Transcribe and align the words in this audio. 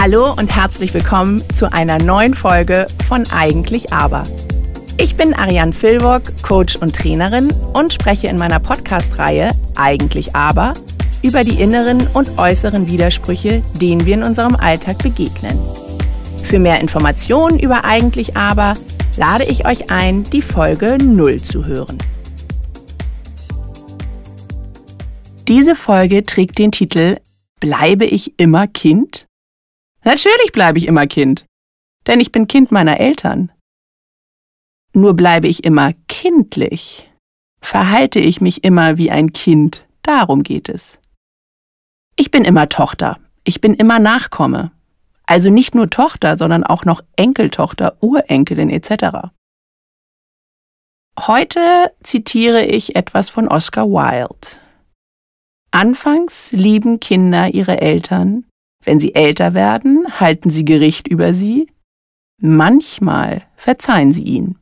Hallo 0.00 0.32
und 0.32 0.54
herzlich 0.54 0.94
willkommen 0.94 1.42
zu 1.52 1.72
einer 1.72 1.98
neuen 1.98 2.32
Folge 2.34 2.86
von 3.08 3.24
Eigentlich 3.32 3.92
Aber. 3.92 4.22
Ich 4.96 5.16
bin 5.16 5.34
Ariane 5.34 5.72
Filbock, 5.72 6.40
Coach 6.40 6.76
und 6.76 6.94
Trainerin 6.94 7.52
und 7.74 7.92
spreche 7.92 8.28
in 8.28 8.38
meiner 8.38 8.60
Podcast-Reihe 8.60 9.50
Eigentlich 9.74 10.36
Aber 10.36 10.74
über 11.22 11.42
die 11.42 11.60
inneren 11.60 12.06
und 12.14 12.38
äußeren 12.38 12.86
Widersprüche, 12.86 13.60
denen 13.80 14.06
wir 14.06 14.14
in 14.14 14.22
unserem 14.22 14.54
Alltag 14.54 14.98
begegnen. 15.02 15.58
Für 16.44 16.60
mehr 16.60 16.80
Informationen 16.80 17.58
über 17.58 17.84
Eigentlich 17.84 18.36
Aber 18.36 18.74
lade 19.16 19.46
ich 19.46 19.66
euch 19.66 19.90
ein, 19.90 20.22
die 20.22 20.42
Folge 20.42 20.98
0 21.02 21.42
zu 21.42 21.66
hören. 21.66 21.98
Diese 25.48 25.74
Folge 25.74 26.22
trägt 26.22 26.60
den 26.60 26.70
Titel 26.70 27.16
Bleibe 27.58 28.04
ich 28.04 28.38
immer 28.38 28.68
Kind? 28.68 29.27
Natürlich 30.08 30.52
bleibe 30.52 30.78
ich 30.78 30.86
immer 30.86 31.06
Kind, 31.06 31.44
denn 32.06 32.18
ich 32.18 32.32
bin 32.32 32.46
Kind 32.46 32.72
meiner 32.72 32.98
Eltern. 32.98 33.52
Nur 34.94 35.12
bleibe 35.12 35.48
ich 35.48 35.64
immer 35.64 35.92
kindlich, 36.08 37.12
verhalte 37.60 38.18
ich 38.18 38.40
mich 38.40 38.64
immer 38.64 38.96
wie 38.96 39.10
ein 39.10 39.34
Kind, 39.34 39.86
darum 40.00 40.44
geht 40.44 40.70
es. 40.70 40.98
Ich 42.16 42.30
bin 42.30 42.46
immer 42.46 42.70
Tochter, 42.70 43.18
ich 43.44 43.60
bin 43.60 43.74
immer 43.74 43.98
Nachkomme, 43.98 44.72
also 45.26 45.50
nicht 45.50 45.74
nur 45.74 45.90
Tochter, 45.90 46.38
sondern 46.38 46.64
auch 46.64 46.86
noch 46.86 47.02
Enkeltochter, 47.16 47.98
Urenkelin 48.00 48.70
etc. 48.70 49.28
Heute 51.20 51.92
zitiere 52.02 52.64
ich 52.64 52.96
etwas 52.96 53.28
von 53.28 53.46
Oscar 53.46 53.84
Wilde. 53.84 54.58
Anfangs 55.70 56.50
lieben 56.52 56.98
Kinder 56.98 57.52
ihre 57.52 57.82
Eltern, 57.82 58.47
wenn 58.88 58.98
sie 58.98 59.14
älter 59.14 59.52
werden, 59.52 60.06
halten 60.18 60.48
sie 60.48 60.64
Gericht 60.64 61.08
über 61.08 61.34
sie, 61.34 61.70
manchmal 62.40 63.42
verzeihen 63.54 64.12
sie 64.12 64.22
ihnen. 64.22 64.58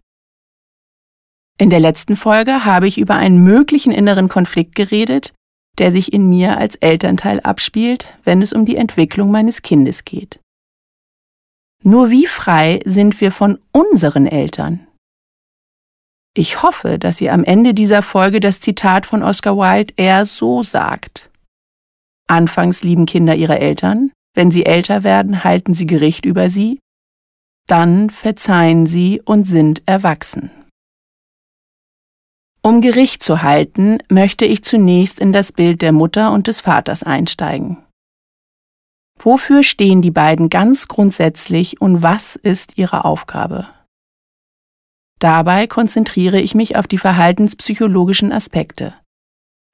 In 1.59 1.71
der 1.71 1.79
letzten 1.79 2.17
Folge 2.17 2.65
habe 2.65 2.89
ich 2.89 2.99
über 2.99 3.15
einen 3.15 3.45
möglichen 3.45 3.93
inneren 3.93 4.29
Konflikt 4.29 4.75
geredet, 4.75 5.33
der 5.79 5.93
sich 5.93 6.13
in 6.13 6.29
mir 6.29 6.59
als 6.59 6.75
Elternteil 6.75 7.39
abspielt, 7.39 8.09
wenn 8.25 8.43
es 8.43 8.53
um 8.53 8.65
die 8.65 8.75
Entwicklung 8.75 9.31
meines 9.31 9.63
Kindes 9.63 10.05
geht. 10.05 10.41
Nur 11.85 12.11
wie 12.11 12.27
frei 12.27 12.81
sind 12.85 13.21
wir 13.21 13.31
von 13.31 13.61
unseren 13.71 14.27
Eltern? 14.27 14.89
Ich 16.35 16.65
hoffe, 16.65 16.99
dass 16.99 17.21
ihr 17.21 17.33
am 17.33 17.45
Ende 17.45 17.75
dieser 17.75 18.03
Folge 18.03 18.41
das 18.41 18.59
Zitat 18.61 19.07
von 19.07 19.23
Oscar 19.23 19.57
Wilde 19.57 19.95
eher 19.97 20.25
so 20.25 20.65
sagt. 20.65 21.31
Anfangs 22.27 22.83
lieben 22.83 23.07
Kinder 23.07 23.37
ihre 23.37 23.61
Eltern, 23.61 24.11
wenn 24.37 24.51
sie 24.51 24.67
älter 24.67 25.03
werden, 25.03 25.43
halten 25.43 25.75
sie 25.75 25.87
Gericht 25.87 26.25
über 26.25 26.49
sie, 26.51 26.79
dann 27.67 28.11
verzeihen 28.11 28.87
sie 28.87 29.21
und 29.25 29.45
sind 29.45 29.83
erwachsen. 29.87 30.51
Um 32.63 32.81
Gericht 32.81 33.23
zu 33.23 33.43
halten, 33.43 33.99
möchte 34.09 34.45
ich 34.45 34.63
zunächst 34.63 35.21
in 35.21 35.33
das 35.33 35.53
Bild 35.53 35.83
der 35.83 35.93
Mutter 35.93 36.33
und 36.33 36.49
des 36.49 36.61
Vaters 36.61 37.03
einsteigen. 37.03 37.79
Wofür 39.19 39.63
stehen 39.63 40.03
die 40.03 40.11
beiden 40.11 40.51
ganz 40.51 40.89
grundsätzlich 40.89 41.81
und 41.81 42.03
was 42.03 42.37
ist 42.37 42.77
ihre 42.77 43.05
Aufgabe? 43.05 43.69
Dabei 45.19 45.67
konzentriere 45.67 46.41
ich 46.41 46.55
mich 46.55 46.77
auf 46.77 46.87
die 46.87 46.99
verhaltenspsychologischen 46.99 48.33
Aspekte. 48.33 48.95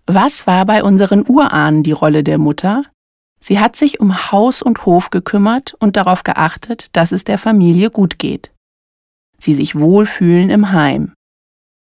Was 0.07 0.47
war 0.47 0.65
bei 0.67 0.85
unseren 0.85 1.29
Urahnen 1.29 1.83
die 1.83 1.93
Rolle 1.93 2.23
der 2.23 2.39
Mutter? 2.39 2.85
Sie 3.43 3.59
hat 3.59 3.75
sich 3.75 3.99
um 3.99 4.31
Haus 4.31 4.63
und 4.63 4.87
Hof 4.87 5.11
gekümmert 5.11 5.75
und 5.81 5.97
darauf 5.97 6.23
geachtet, 6.23 6.89
dass 6.93 7.11
es 7.11 7.25
der 7.25 7.39
Familie 7.39 7.91
gut 7.91 8.19
geht. 8.19 8.53
Sie 9.39 9.55
sich 9.55 9.75
wohlfühlen 9.75 10.49
im 10.49 10.71
Heim. 10.71 11.13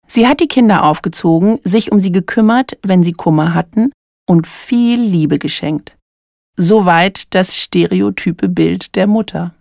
Sie 0.05 0.27
hat 0.27 0.39
die 0.39 0.47
Kinder 0.47 0.83
aufgezogen, 0.83 1.59
sich 1.63 1.91
um 1.91 1.99
sie 1.99 2.11
gekümmert, 2.11 2.77
wenn 2.83 3.03
sie 3.03 3.13
Kummer 3.13 3.55
hatten, 3.55 3.91
und 4.27 4.45
viel 4.45 5.01
Liebe 5.01 5.39
geschenkt. 5.39 5.97
Soweit 6.55 7.33
das 7.33 7.57
stereotype 7.57 8.47
Bild 8.47 8.95
der 8.95 9.07
Mutter. 9.07 9.55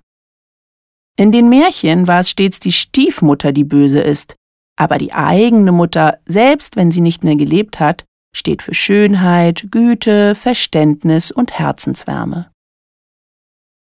In 1.16 1.32
den 1.32 1.48
Märchen 1.48 2.06
war 2.06 2.20
es 2.20 2.30
stets 2.30 2.60
die 2.60 2.72
Stiefmutter, 2.72 3.52
die 3.52 3.64
böse 3.64 4.00
ist, 4.00 4.36
aber 4.76 4.98
die 4.98 5.12
eigene 5.12 5.72
Mutter, 5.72 6.18
selbst 6.26 6.76
wenn 6.76 6.90
sie 6.90 7.00
nicht 7.00 7.24
mehr 7.24 7.36
gelebt 7.36 7.80
hat, 7.80 8.04
steht 8.34 8.62
für 8.62 8.74
Schönheit, 8.74 9.68
Güte, 9.70 10.34
Verständnis 10.34 11.30
und 11.30 11.58
Herzenswärme. 11.58 12.50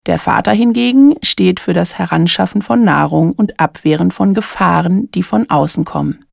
Der 0.05 0.17
Vater 0.17 0.51
hingegen 0.53 1.15
steht 1.21 1.59
für 1.59 1.73
das 1.73 1.99
Heranschaffen 1.99 2.61
von 2.61 2.83
Nahrung 2.83 3.33
und 3.33 3.59
Abwehren 3.59 4.11
von 4.11 4.33
Gefahren, 4.33 5.11
die 5.11 5.23
von 5.23 5.49
außen 5.49 5.85
kommen. 5.85 6.25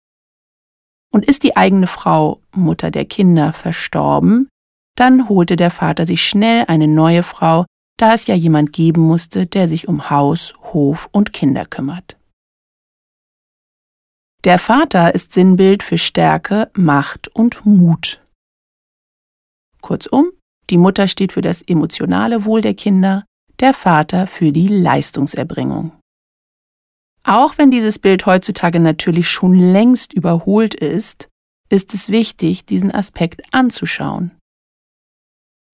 Und 1.12 1.24
ist 1.24 1.42
die 1.42 1.56
eigene 1.56 1.86
Frau, 1.86 2.40
Mutter 2.52 2.90
der 2.90 3.04
Kinder, 3.04 3.52
verstorben, 3.52 4.48
dann 4.96 5.28
holte 5.28 5.56
der 5.56 5.70
Vater 5.70 6.06
sich 6.06 6.26
schnell 6.26 6.64
eine 6.68 6.88
neue 6.88 7.22
Frau, 7.22 7.66
da 7.98 8.14
es 8.14 8.26
ja 8.26 8.34
jemand 8.34 8.72
geben 8.72 9.02
musste, 9.02 9.46
der 9.46 9.68
sich 9.68 9.88
um 9.88 10.10
Haus, 10.10 10.54
Hof 10.72 11.08
und 11.12 11.32
Kinder 11.32 11.64
kümmert. 11.64 12.16
Der 14.46 14.60
Vater 14.60 15.12
ist 15.12 15.32
Sinnbild 15.32 15.82
für 15.82 15.98
Stärke, 15.98 16.70
Macht 16.72 17.26
und 17.34 17.66
Mut. 17.66 18.24
Kurzum, 19.80 20.30
die 20.70 20.78
Mutter 20.78 21.08
steht 21.08 21.32
für 21.32 21.40
das 21.40 21.62
emotionale 21.62 22.44
Wohl 22.44 22.60
der 22.60 22.74
Kinder, 22.74 23.24
der 23.58 23.74
Vater 23.74 24.28
für 24.28 24.52
die 24.52 24.68
Leistungserbringung. 24.68 25.90
Auch 27.24 27.58
wenn 27.58 27.72
dieses 27.72 27.98
Bild 27.98 28.24
heutzutage 28.26 28.78
natürlich 28.78 29.28
schon 29.28 29.52
längst 29.52 30.12
überholt 30.12 30.76
ist, 30.76 31.28
ist 31.68 31.92
es 31.92 32.10
wichtig, 32.10 32.64
diesen 32.66 32.94
Aspekt 32.94 33.42
anzuschauen. 33.52 34.30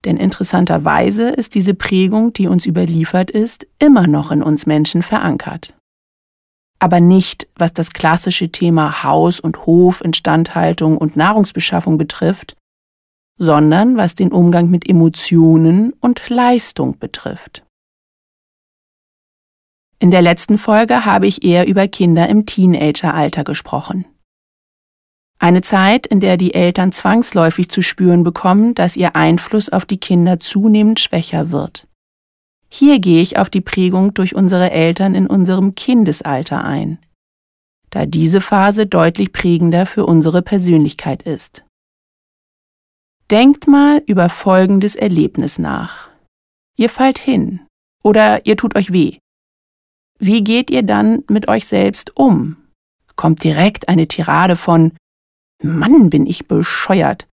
Denn 0.06 0.16
interessanterweise 0.16 1.28
ist 1.28 1.54
diese 1.56 1.74
Prägung, 1.74 2.32
die 2.32 2.46
uns 2.46 2.64
überliefert 2.64 3.30
ist, 3.30 3.66
immer 3.78 4.06
noch 4.06 4.30
in 4.30 4.42
uns 4.42 4.64
Menschen 4.64 5.02
verankert 5.02 5.74
aber 6.82 6.98
nicht, 6.98 7.48
was 7.54 7.72
das 7.72 7.91
klassische 7.91 8.50
Thema 8.50 9.04
Haus 9.04 9.38
und 9.38 9.66
Hof, 9.66 10.00
Instandhaltung 10.00 10.98
und 10.98 11.16
Nahrungsbeschaffung 11.16 11.97
betrifft, 11.97 12.56
sondern 13.38 13.97
was 13.97 14.16
den 14.16 14.32
Umgang 14.32 14.69
mit 14.69 14.88
Emotionen 14.88 15.93
und 16.00 16.28
Leistung 16.28 16.98
betrifft. 16.98 17.65
In 20.00 20.10
der 20.10 20.22
letzten 20.22 20.59
Folge 20.59 21.04
habe 21.04 21.28
ich 21.28 21.44
eher 21.44 21.69
über 21.69 21.87
Kinder 21.87 22.28
im 22.28 22.47
Teenageralter 22.47 23.44
gesprochen. 23.44 24.04
Eine 25.38 25.62
Zeit, 25.62 26.09
in 26.09 26.19
der 26.19 26.37
die 26.37 26.54
Eltern 26.54 26.91
zwangsläufig 26.91 27.69
zu 27.69 27.82
spüren 27.82 28.25
bekommen, 28.25 28.75
dass 28.75 28.97
ihr 28.97 29.14
Einfluss 29.14 29.69
auf 29.69 29.84
die 29.84 29.99
Kinder 29.99 30.41
zunehmend 30.41 30.99
schwächer 30.99 31.53
wird. 31.53 31.87
Hier 32.74 33.00
gehe 33.00 33.20
ich 33.20 33.36
auf 33.36 33.50
die 33.50 33.60
Prägung 33.60 34.14
durch 34.14 34.34
unsere 34.34 34.70
Eltern 34.70 35.14
in 35.14 35.26
unserem 35.26 35.74
Kindesalter 35.74 36.64
ein, 36.64 36.98
da 37.90 38.06
diese 38.06 38.40
Phase 38.40 38.86
deutlich 38.86 39.30
prägender 39.30 39.84
für 39.84 40.06
unsere 40.06 40.40
Persönlichkeit 40.40 41.22
ist. 41.22 41.66
Denkt 43.30 43.66
mal 43.66 44.02
über 44.06 44.30
folgendes 44.30 44.96
Erlebnis 44.96 45.58
nach. 45.58 46.10
Ihr 46.78 46.88
fallt 46.88 47.18
hin 47.18 47.60
oder 48.02 48.46
ihr 48.46 48.56
tut 48.56 48.74
euch 48.74 48.90
weh. 48.90 49.18
Wie 50.18 50.42
geht 50.42 50.70
ihr 50.70 50.82
dann 50.82 51.24
mit 51.28 51.48
euch 51.48 51.66
selbst 51.66 52.16
um? 52.16 52.56
Kommt 53.16 53.44
direkt 53.44 53.90
eine 53.90 54.08
Tirade 54.08 54.56
von 54.56 54.92
Mann, 55.62 56.08
bin 56.08 56.24
ich 56.24 56.48
bescheuert. 56.48 57.28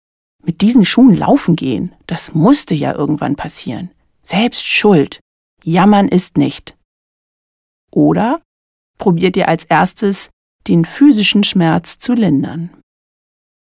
Mit 0.42 0.62
diesen 0.62 0.86
Schuhen 0.86 1.14
laufen 1.14 1.56
gehen, 1.56 1.94
das 2.06 2.32
musste 2.32 2.74
ja 2.74 2.94
irgendwann 2.94 3.36
passieren. 3.36 3.90
Selbst 4.22 4.66
schuld. 4.66 5.20
Jammern 5.66 6.06
ist 6.06 6.36
nicht. 6.36 6.76
Oder 7.90 8.40
probiert 8.98 9.36
ihr 9.36 9.48
als 9.48 9.64
erstes, 9.64 10.30
den 10.68 10.84
physischen 10.84 11.42
Schmerz 11.42 11.98
zu 11.98 12.14
lindern. 12.14 12.70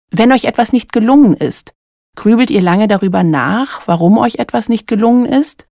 Wenn 0.10 0.32
euch 0.32 0.46
etwas 0.46 0.74
nicht 0.74 0.92
gelungen 0.94 1.36
ist, 1.36 1.74
grübelt 2.16 2.50
ihr 2.50 2.62
lange 2.62 2.88
darüber 2.88 3.24
nach, 3.24 3.88
warum 3.88 4.18
euch 4.18 4.36
etwas 4.36 4.68
nicht 4.68 4.88
gelungen 4.88 5.28
ist? 5.28 5.68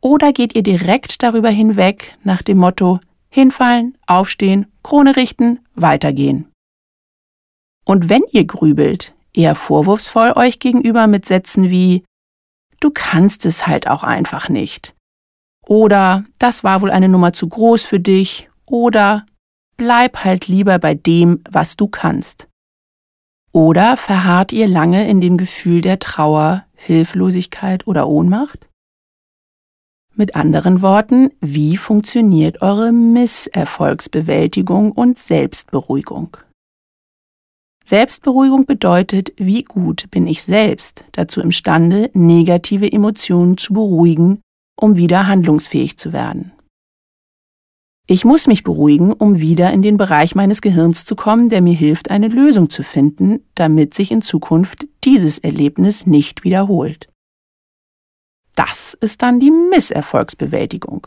Oder 0.00 0.32
geht 0.32 0.54
ihr 0.54 0.62
direkt 0.62 1.22
darüber 1.22 1.50
hinweg 1.50 2.16
nach 2.24 2.40
dem 2.40 2.58
Motto 2.58 2.98
hinfallen, 3.28 3.98
aufstehen, 4.06 4.72
Krone 4.82 5.16
richten, 5.16 5.60
weitergehen? 5.74 6.50
Und 7.84 8.08
wenn 8.08 8.22
ihr 8.30 8.46
grübelt, 8.46 9.14
eher 9.34 9.54
vorwurfsvoll 9.54 10.32
euch 10.34 10.60
gegenüber 10.60 11.08
mit 11.08 11.26
Sätzen 11.26 11.68
wie 11.68 12.04
Du 12.80 12.90
kannst 12.90 13.44
es 13.44 13.66
halt 13.66 13.86
auch 13.86 14.02
einfach 14.02 14.48
nicht. 14.48 14.94
Oder 15.66 16.24
das 16.38 16.64
war 16.64 16.82
wohl 16.82 16.90
eine 16.90 17.08
Nummer 17.08 17.32
zu 17.32 17.48
groß 17.48 17.84
für 17.84 18.00
dich. 18.00 18.50
Oder 18.66 19.24
bleib 19.76 20.24
halt 20.24 20.48
lieber 20.48 20.78
bei 20.78 20.94
dem, 20.94 21.42
was 21.50 21.76
du 21.76 21.88
kannst. 21.88 22.48
Oder 23.52 23.96
verharrt 23.96 24.52
ihr 24.52 24.66
lange 24.66 25.08
in 25.08 25.20
dem 25.20 25.36
Gefühl 25.36 25.80
der 25.80 26.00
Trauer, 26.00 26.64
Hilflosigkeit 26.74 27.86
oder 27.86 28.08
Ohnmacht? 28.08 28.68
Mit 30.16 30.36
anderen 30.36 30.82
Worten, 30.82 31.30
wie 31.40 31.76
funktioniert 31.76 32.62
eure 32.62 32.92
Misserfolgsbewältigung 32.92 34.92
und 34.92 35.18
Selbstberuhigung? 35.18 36.36
Selbstberuhigung 37.84 38.64
bedeutet, 38.64 39.32
wie 39.36 39.62
gut 39.62 40.10
bin 40.10 40.26
ich 40.26 40.42
selbst 40.42 41.04
dazu 41.12 41.40
imstande, 41.40 42.10
negative 42.14 42.90
Emotionen 42.90 43.58
zu 43.58 43.74
beruhigen, 43.74 44.40
um 44.76 44.96
wieder 44.96 45.26
handlungsfähig 45.26 45.96
zu 45.96 46.12
werden. 46.12 46.52
Ich 48.06 48.24
muss 48.24 48.46
mich 48.46 48.64
beruhigen, 48.64 49.12
um 49.12 49.38
wieder 49.38 49.72
in 49.72 49.80
den 49.80 49.96
Bereich 49.96 50.34
meines 50.34 50.60
Gehirns 50.60 51.06
zu 51.06 51.16
kommen, 51.16 51.48
der 51.48 51.62
mir 51.62 51.72
hilft, 51.72 52.10
eine 52.10 52.28
Lösung 52.28 52.68
zu 52.68 52.82
finden, 52.82 53.40
damit 53.54 53.94
sich 53.94 54.10
in 54.10 54.20
Zukunft 54.20 54.86
dieses 55.04 55.38
Erlebnis 55.38 56.06
nicht 56.06 56.44
wiederholt. 56.44 57.08
Das 58.56 58.94
ist 59.00 59.22
dann 59.22 59.40
die 59.40 59.50
Misserfolgsbewältigung. 59.50 61.06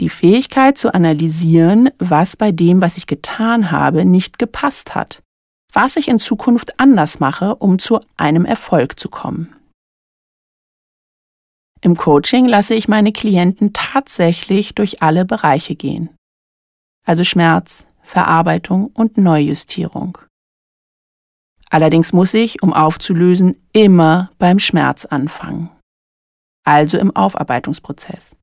Die 0.00 0.08
Fähigkeit 0.08 0.78
zu 0.78 0.94
analysieren, 0.94 1.90
was 1.98 2.36
bei 2.36 2.52
dem, 2.52 2.80
was 2.80 2.96
ich 2.96 3.06
getan 3.06 3.70
habe, 3.70 4.04
nicht 4.04 4.38
gepasst 4.38 4.94
hat 4.94 5.22
was 5.72 5.96
ich 5.96 6.08
in 6.08 6.18
Zukunft 6.18 6.80
anders 6.80 7.20
mache, 7.20 7.56
um 7.56 7.78
zu 7.78 8.00
einem 8.16 8.44
Erfolg 8.44 8.98
zu 8.98 9.08
kommen. 9.08 9.54
Im 11.80 11.96
Coaching 11.96 12.46
lasse 12.46 12.74
ich 12.74 12.88
meine 12.88 13.12
Klienten 13.12 13.72
tatsächlich 13.72 14.74
durch 14.74 15.02
alle 15.02 15.24
Bereiche 15.24 15.74
gehen. 15.74 16.10
Also 17.06 17.24
Schmerz, 17.24 17.86
Verarbeitung 18.02 18.86
und 18.86 19.16
Neujustierung. 19.16 20.18
Allerdings 21.70 22.12
muss 22.12 22.34
ich, 22.34 22.62
um 22.62 22.72
aufzulösen, 22.72 23.56
immer 23.72 24.30
beim 24.38 24.58
Schmerz 24.58 25.04
anfangen. 25.04 25.70
Also 26.64 26.98
im 26.98 27.14
Aufarbeitungsprozess. 27.14 28.34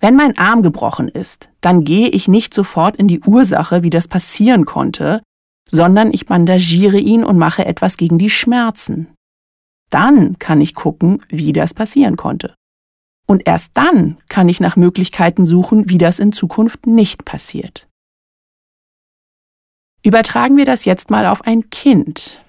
Wenn 0.00 0.14
mein 0.14 0.36
Arm 0.38 0.62
gebrochen 0.62 1.08
ist, 1.08 1.50
dann 1.60 1.84
gehe 1.84 2.08
ich 2.08 2.28
nicht 2.28 2.54
sofort 2.54 2.96
in 2.96 3.08
die 3.08 3.20
Ursache, 3.20 3.82
wie 3.82 3.90
das 3.90 4.08
passieren 4.08 4.64
konnte, 4.66 5.22
sondern 5.68 6.12
ich 6.12 6.26
bandagiere 6.26 6.98
ihn 6.98 7.24
und 7.24 7.38
mache 7.38 7.64
etwas 7.64 7.96
gegen 7.96 8.18
die 8.18 8.30
Schmerzen. 8.30 9.15
Dann 9.90 10.38
kann 10.38 10.60
ich 10.60 10.74
gucken, 10.74 11.22
wie 11.28 11.52
das 11.52 11.74
passieren 11.74 12.16
konnte. 12.16 12.54
Und 13.26 13.42
erst 13.46 13.72
dann 13.74 14.18
kann 14.28 14.48
ich 14.48 14.60
nach 14.60 14.76
Möglichkeiten 14.76 15.44
suchen, 15.44 15.88
wie 15.88 15.98
das 15.98 16.20
in 16.20 16.32
Zukunft 16.32 16.86
nicht 16.86 17.24
passiert. 17.24 17.88
Übertragen 20.02 20.56
wir 20.56 20.64
das 20.64 20.84
jetzt 20.84 21.10
mal 21.10 21.26
auf 21.26 21.42
ein 21.42 21.68
Kind. 21.70 22.40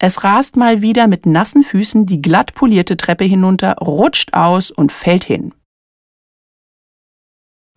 Es 0.00 0.24
rast 0.24 0.56
mal 0.56 0.80
wieder 0.80 1.06
mit 1.06 1.26
nassen 1.26 1.62
Füßen 1.62 2.06
die 2.06 2.22
glatt 2.22 2.54
polierte 2.54 2.96
Treppe 2.96 3.24
hinunter, 3.24 3.76
rutscht 3.76 4.32
aus 4.32 4.70
und 4.70 4.90
fällt 4.90 5.24
hin. 5.24 5.54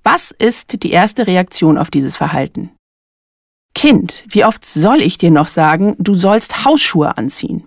Was 0.04 0.32
ist 0.32 0.84
die 0.84 0.92
erste 0.92 1.28
Reaktion 1.28 1.78
auf 1.78 1.92
dieses 1.92 2.16
Verhalten? 2.16 2.72
Kind, 3.76 4.24
wie 4.30 4.46
oft 4.46 4.64
soll 4.64 5.02
ich 5.02 5.18
dir 5.18 5.32
noch 5.32 5.48
sagen, 5.48 5.96
du 6.00 6.16
sollst 6.16 6.64
Hausschuhe 6.64 7.18
anziehen? 7.18 7.67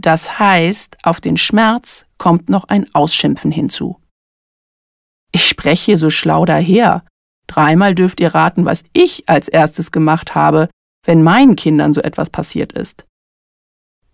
Das 0.00 0.38
heißt, 0.38 0.96
auf 1.02 1.20
den 1.20 1.36
Schmerz 1.36 2.06
kommt 2.16 2.48
noch 2.48 2.64
ein 2.64 2.86
Ausschimpfen 2.94 3.50
hinzu. 3.50 4.00
Ich 5.30 5.44
spreche 5.46 5.98
so 5.98 6.08
schlau 6.08 6.46
daher. 6.46 7.04
Dreimal 7.46 7.94
dürft 7.94 8.18
ihr 8.20 8.34
raten, 8.34 8.64
was 8.64 8.82
ich 8.94 9.28
als 9.28 9.48
erstes 9.48 9.92
gemacht 9.92 10.34
habe, 10.34 10.70
wenn 11.04 11.22
meinen 11.22 11.54
Kindern 11.54 11.92
so 11.92 12.00
etwas 12.00 12.30
passiert 12.30 12.72
ist. 12.72 13.04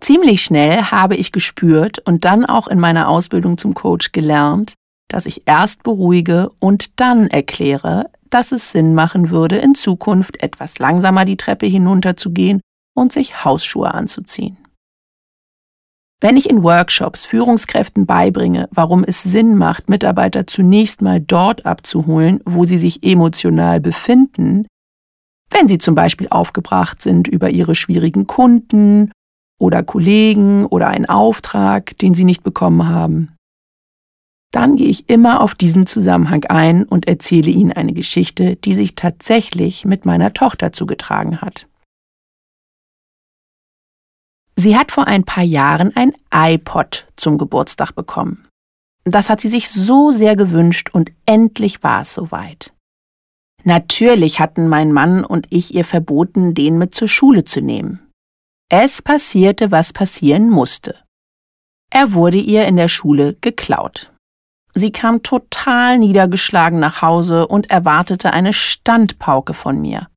Ziemlich 0.00 0.42
schnell 0.42 0.82
habe 0.82 1.14
ich 1.14 1.30
gespürt 1.30 2.00
und 2.00 2.24
dann 2.24 2.44
auch 2.44 2.66
in 2.66 2.80
meiner 2.80 3.08
Ausbildung 3.08 3.56
zum 3.56 3.74
Coach 3.74 4.10
gelernt, 4.10 4.74
dass 5.08 5.24
ich 5.24 5.42
erst 5.46 5.84
beruhige 5.84 6.50
und 6.58 6.98
dann 7.00 7.28
erkläre, 7.28 8.10
dass 8.28 8.50
es 8.50 8.72
Sinn 8.72 8.92
machen 8.94 9.30
würde, 9.30 9.56
in 9.58 9.76
Zukunft 9.76 10.42
etwas 10.42 10.80
langsamer 10.80 11.24
die 11.24 11.36
Treppe 11.36 11.66
hinunterzugehen 11.66 12.60
und 12.94 13.12
sich 13.12 13.44
Hausschuhe 13.44 13.94
anzuziehen. 13.94 14.58
Wenn 16.26 16.36
ich 16.36 16.50
in 16.50 16.64
Workshops 16.64 17.24
Führungskräften 17.24 18.04
beibringe, 18.04 18.68
warum 18.72 19.04
es 19.04 19.22
Sinn 19.22 19.54
macht, 19.54 19.88
Mitarbeiter 19.88 20.44
zunächst 20.48 21.00
mal 21.00 21.20
dort 21.20 21.64
abzuholen, 21.64 22.40
wo 22.44 22.64
sie 22.64 22.78
sich 22.78 23.04
emotional 23.04 23.78
befinden, 23.78 24.66
wenn 25.50 25.68
sie 25.68 25.78
zum 25.78 25.94
Beispiel 25.94 26.26
aufgebracht 26.28 27.00
sind 27.00 27.28
über 27.28 27.50
ihre 27.50 27.76
schwierigen 27.76 28.26
Kunden 28.26 29.12
oder 29.60 29.84
Kollegen 29.84 30.66
oder 30.66 30.88
einen 30.88 31.06
Auftrag, 31.06 31.96
den 31.98 32.12
sie 32.12 32.24
nicht 32.24 32.42
bekommen 32.42 32.88
haben, 32.88 33.36
dann 34.50 34.74
gehe 34.74 34.88
ich 34.88 35.08
immer 35.08 35.40
auf 35.40 35.54
diesen 35.54 35.86
Zusammenhang 35.86 36.42
ein 36.46 36.82
und 36.82 37.06
erzähle 37.06 37.52
Ihnen 37.52 37.70
eine 37.70 37.92
Geschichte, 37.92 38.56
die 38.56 38.74
sich 38.74 38.96
tatsächlich 38.96 39.84
mit 39.84 40.04
meiner 40.04 40.32
Tochter 40.32 40.72
zugetragen 40.72 41.40
hat. 41.40 41.68
Sie 44.58 44.76
hat 44.76 44.90
vor 44.90 45.06
ein 45.06 45.24
paar 45.24 45.44
Jahren 45.44 45.94
ein 45.94 46.12
iPod 46.32 47.06
zum 47.16 47.38
Geburtstag 47.38 47.92
bekommen. 47.92 48.48
Das 49.04 49.30
hat 49.30 49.40
sie 49.40 49.48
sich 49.48 49.70
so 49.70 50.10
sehr 50.10 50.34
gewünscht 50.34 50.90
und 50.92 51.12
endlich 51.26 51.82
war 51.82 52.02
es 52.02 52.14
soweit. 52.14 52.72
Natürlich 53.62 54.40
hatten 54.40 54.68
mein 54.68 54.92
Mann 54.92 55.24
und 55.24 55.46
ich 55.50 55.74
ihr 55.74 55.84
verboten, 55.84 56.54
den 56.54 56.78
mit 56.78 56.94
zur 56.94 57.08
Schule 57.08 57.44
zu 57.44 57.60
nehmen. 57.60 58.00
Es 58.68 59.02
passierte, 59.02 59.70
was 59.70 59.92
passieren 59.92 60.50
musste. 60.50 60.96
Er 61.90 62.14
wurde 62.14 62.38
ihr 62.38 62.66
in 62.66 62.76
der 62.76 62.88
Schule 62.88 63.34
geklaut. 63.40 64.12
Sie 64.74 64.90
kam 64.90 65.22
total 65.22 65.98
niedergeschlagen 65.98 66.80
nach 66.80 67.00
Hause 67.00 67.46
und 67.46 67.70
erwartete 67.70 68.32
eine 68.32 68.52
Standpauke 68.52 69.54
von 69.54 69.80
mir. 69.80 70.08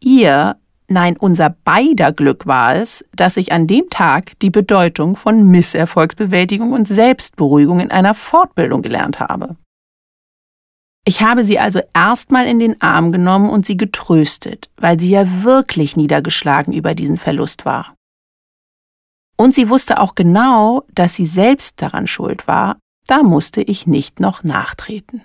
Ihr, 0.00 0.59
nein, 0.90 1.16
unser 1.16 1.50
beider 1.50 2.12
Glück 2.12 2.46
war 2.46 2.76
es, 2.76 3.04
dass 3.14 3.36
ich 3.36 3.52
an 3.52 3.66
dem 3.66 3.88
Tag 3.90 4.38
die 4.40 4.50
Bedeutung 4.50 5.16
von 5.16 5.44
Misserfolgsbewältigung 5.44 6.72
und 6.72 6.88
Selbstberuhigung 6.88 7.80
in 7.80 7.90
einer 7.90 8.14
Fortbildung 8.14 8.82
gelernt 8.82 9.20
habe. 9.20 9.56
Ich 11.06 11.22
habe 11.22 11.44
sie 11.44 11.58
also 11.58 11.80
erstmal 11.94 12.46
in 12.46 12.58
den 12.58 12.80
Arm 12.82 13.10
genommen 13.10 13.48
und 13.48 13.64
sie 13.64 13.76
getröstet, 13.76 14.70
weil 14.76 15.00
sie 15.00 15.10
ja 15.10 15.42
wirklich 15.42 15.96
niedergeschlagen 15.96 16.74
über 16.74 16.94
diesen 16.94 17.16
Verlust 17.16 17.64
war. 17.64 17.94
Und 19.36 19.54
sie 19.54 19.70
wusste 19.70 19.98
auch 20.00 20.14
genau, 20.14 20.84
dass 20.94 21.14
sie 21.14 21.24
selbst 21.24 21.80
daran 21.80 22.06
schuld 22.06 22.46
war 22.46 22.76
da 23.10 23.24
musste 23.24 23.60
ich 23.60 23.88
nicht 23.88 24.20
noch 24.20 24.44
nachtreten. 24.44 25.22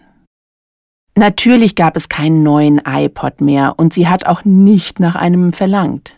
Natürlich 1.18 1.76
gab 1.76 1.96
es 1.96 2.10
keinen 2.10 2.44
neuen 2.44 2.82
iPod 2.86 3.40
mehr 3.40 3.76
und 3.78 3.94
sie 3.94 4.08
hat 4.08 4.26
auch 4.26 4.44
nicht 4.44 5.00
nach 5.00 5.16
einem 5.16 5.54
verlangt. 5.54 6.18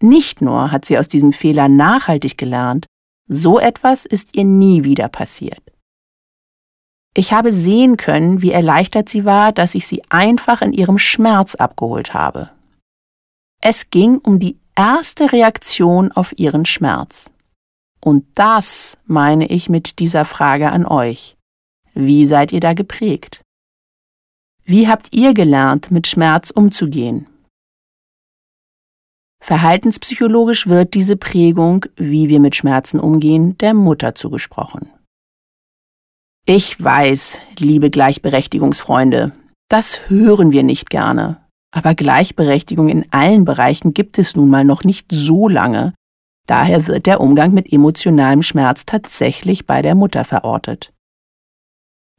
Nicht 0.00 0.40
nur 0.40 0.70
hat 0.70 0.84
sie 0.84 0.96
aus 0.98 1.08
diesem 1.08 1.32
Fehler 1.32 1.68
nachhaltig 1.68 2.38
gelernt, 2.38 2.86
so 3.28 3.58
etwas 3.58 4.06
ist 4.06 4.36
ihr 4.36 4.44
nie 4.44 4.84
wieder 4.84 5.08
passiert. 5.08 5.60
Ich 7.14 7.32
habe 7.32 7.52
sehen 7.52 7.96
können, 7.96 8.42
wie 8.42 8.52
erleichtert 8.52 9.08
sie 9.08 9.24
war, 9.24 9.52
dass 9.52 9.74
ich 9.74 9.86
sie 9.86 10.02
einfach 10.08 10.62
in 10.62 10.72
ihrem 10.72 10.98
Schmerz 10.98 11.54
abgeholt 11.54 12.14
habe. 12.14 12.50
Es 13.60 13.90
ging 13.90 14.18
um 14.18 14.38
die 14.38 14.56
erste 14.76 15.32
Reaktion 15.32 16.10
auf 16.12 16.36
ihren 16.38 16.64
Schmerz. 16.64 17.30
Und 18.00 18.24
das 18.34 18.98
meine 19.06 19.46
ich 19.46 19.68
mit 19.68 19.98
dieser 19.98 20.24
Frage 20.24 20.72
an 20.72 20.86
euch. 20.86 21.36
Wie 21.94 22.26
seid 22.26 22.52
ihr 22.52 22.60
da 22.60 22.72
geprägt? 22.72 23.42
Wie 24.64 24.88
habt 24.88 25.12
ihr 25.12 25.34
gelernt, 25.34 25.90
mit 25.90 26.06
Schmerz 26.06 26.50
umzugehen? 26.50 27.26
Verhaltenspsychologisch 29.40 30.68
wird 30.68 30.94
diese 30.94 31.16
Prägung, 31.16 31.86
wie 31.96 32.28
wir 32.28 32.38
mit 32.38 32.54
Schmerzen 32.54 33.00
umgehen, 33.00 33.58
der 33.58 33.74
Mutter 33.74 34.14
zugesprochen. 34.14 34.88
Ich 36.46 36.82
weiß, 36.82 37.38
liebe 37.58 37.90
Gleichberechtigungsfreunde, 37.90 39.32
das 39.68 40.08
hören 40.08 40.52
wir 40.52 40.62
nicht 40.62 40.90
gerne. 40.90 41.40
Aber 41.74 41.94
Gleichberechtigung 41.94 42.88
in 42.88 43.06
allen 43.12 43.44
Bereichen 43.44 43.94
gibt 43.94 44.18
es 44.18 44.36
nun 44.36 44.48
mal 44.48 44.64
noch 44.64 44.84
nicht 44.84 45.06
so 45.10 45.48
lange, 45.48 45.94
Daher 46.46 46.86
wird 46.86 47.06
der 47.06 47.20
Umgang 47.20 47.54
mit 47.54 47.72
emotionalem 47.72 48.42
Schmerz 48.42 48.84
tatsächlich 48.84 49.66
bei 49.66 49.80
der 49.80 49.94
Mutter 49.94 50.24
verortet. 50.24 50.92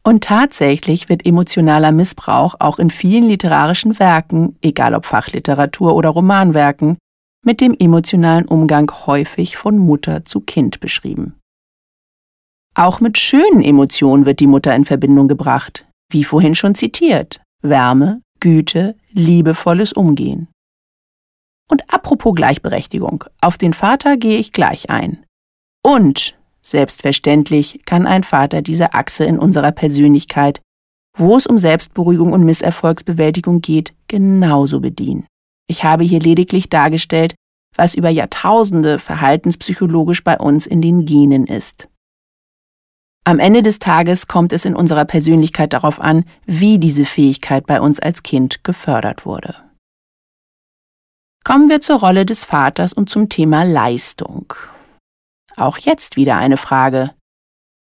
Und 0.05 0.25
tatsächlich 0.25 1.07
wird 1.07 1.25
emotionaler 1.25 1.93
Missbrauch 1.93 2.55
auch 2.59 2.77
in 2.77 2.89
vielen 2.89 3.23
literarischen 3.23 3.99
Werken, 3.99 4.57
egal 4.61 4.93
ob 4.95 5.05
Fachliteratur 5.05 5.95
oder 5.95 6.09
Romanwerken, 6.09 6.97
mit 7.45 7.61
dem 7.61 7.75
emotionalen 7.77 8.45
Umgang 8.45 8.91
häufig 9.05 9.57
von 9.57 9.77
Mutter 9.77 10.25
zu 10.25 10.41
Kind 10.41 10.79
beschrieben. 10.81 11.35
Auch 12.75 12.99
mit 12.99 13.17
schönen 13.17 13.61
Emotionen 13.61 14.25
wird 14.25 14.39
die 14.39 14.47
Mutter 14.47 14.75
in 14.75 14.85
Verbindung 14.85 15.27
gebracht, 15.27 15.85
wie 16.11 16.23
vorhin 16.23 16.55
schon 16.55 16.75
zitiert 16.75 17.41
Wärme, 17.61 18.21
Güte, 18.39 18.97
liebevolles 19.11 19.93
Umgehen. 19.93 20.49
Und 21.71 21.93
apropos 21.93 22.35
Gleichberechtigung, 22.35 23.23
auf 23.41 23.57
den 23.57 23.73
Vater 23.73 24.17
gehe 24.17 24.37
ich 24.37 24.51
gleich 24.51 24.89
ein. 24.89 25.25
Und 25.81 26.35
Selbstverständlich 26.65 27.81
kann 27.85 28.07
ein 28.07 28.23
Vater 28.23 28.61
diese 28.61 28.93
Achse 28.93 29.25
in 29.25 29.37
unserer 29.37 29.71
Persönlichkeit, 29.71 30.61
wo 31.17 31.35
es 31.35 31.45
um 31.45 31.57
Selbstberuhigung 31.57 32.31
und 32.31 32.43
Misserfolgsbewältigung 32.43 33.61
geht, 33.61 33.93
genauso 34.07 34.79
bedienen. 34.79 35.27
Ich 35.67 35.83
habe 35.83 36.03
hier 36.03 36.19
lediglich 36.19 36.69
dargestellt, 36.69 37.35
was 37.75 37.95
über 37.95 38.09
Jahrtausende 38.09 38.99
verhaltenspsychologisch 38.99 40.23
bei 40.23 40.37
uns 40.37 40.65
in 40.65 40.81
den 40.81 41.05
Genen 41.05 41.47
ist. 41.47 41.89
Am 43.25 43.39
Ende 43.39 43.63
des 43.63 43.79
Tages 43.79 44.27
kommt 44.27 44.51
es 44.53 44.65
in 44.65 44.75
unserer 44.75 45.05
Persönlichkeit 45.05 45.73
darauf 45.73 45.99
an, 45.99 46.25
wie 46.45 46.77
diese 46.77 47.05
Fähigkeit 47.05 47.65
bei 47.65 47.79
uns 47.79 47.99
als 47.99 48.23
Kind 48.23 48.63
gefördert 48.63 49.25
wurde. 49.25 49.55
Kommen 51.43 51.69
wir 51.69 51.81
zur 51.81 51.99
Rolle 51.99 52.25
des 52.25 52.43
Vaters 52.43 52.93
und 52.93 53.09
zum 53.09 53.29
Thema 53.29 53.63
Leistung. 53.63 54.53
Auch 55.55 55.77
jetzt 55.77 56.15
wieder 56.15 56.37
eine 56.37 56.57
Frage. 56.57 57.11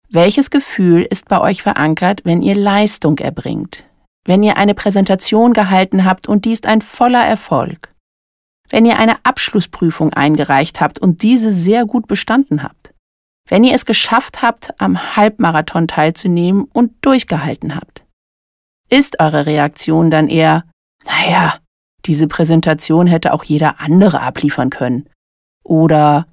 Welches 0.09 0.51
Gefühl 0.51 1.03
ist 1.03 1.29
bei 1.29 1.41
euch 1.41 1.63
verankert, 1.63 2.23
wenn 2.25 2.43
ihr 2.43 2.55
Leistung 2.55 3.19
erbringt? 3.19 3.85
Wenn 4.25 4.43
ihr 4.43 4.57
eine 4.57 4.75
Präsentation 4.75 5.53
gehalten 5.53 6.05
habt 6.05 6.29
und 6.29 6.45
die 6.45 6.53
ist 6.53 6.67
ein 6.67 6.83
voller 6.83 7.25
Erfolg? 7.25 7.95
Wenn 8.69 8.85
ihr 8.87 8.99
eine 8.99 9.25
Abschlussprüfung 9.25 10.13
eingereicht 10.13 10.81
habt 10.81 10.99
und 10.99 11.23
diese 11.23 11.53
sehr 11.53 11.87
gut 11.87 12.07
bestanden 12.07 12.63
habt? 12.63 12.81
wenn 13.51 13.65
ihr 13.65 13.75
es 13.75 13.85
geschafft 13.85 14.43
habt, 14.43 14.81
am 14.81 15.17
Halbmarathon 15.17 15.89
teilzunehmen 15.89 16.65
und 16.73 16.93
durchgehalten 17.05 17.75
habt. 17.75 18.05
Ist 18.89 19.21
eure 19.21 19.45
Reaktion 19.45 20.11
dann 20.11 20.29
eher, 20.29 20.65
naja, 21.05 21.59
diese 22.07 22.29
Präsentation 22.29 23.07
hätte 23.09 23.33
auch 23.33 23.45
jeder 23.45 23.81
andere 23.81 24.23
abliefern 24.23 24.71
können. 24.71 25.09
Oder 25.65 26.27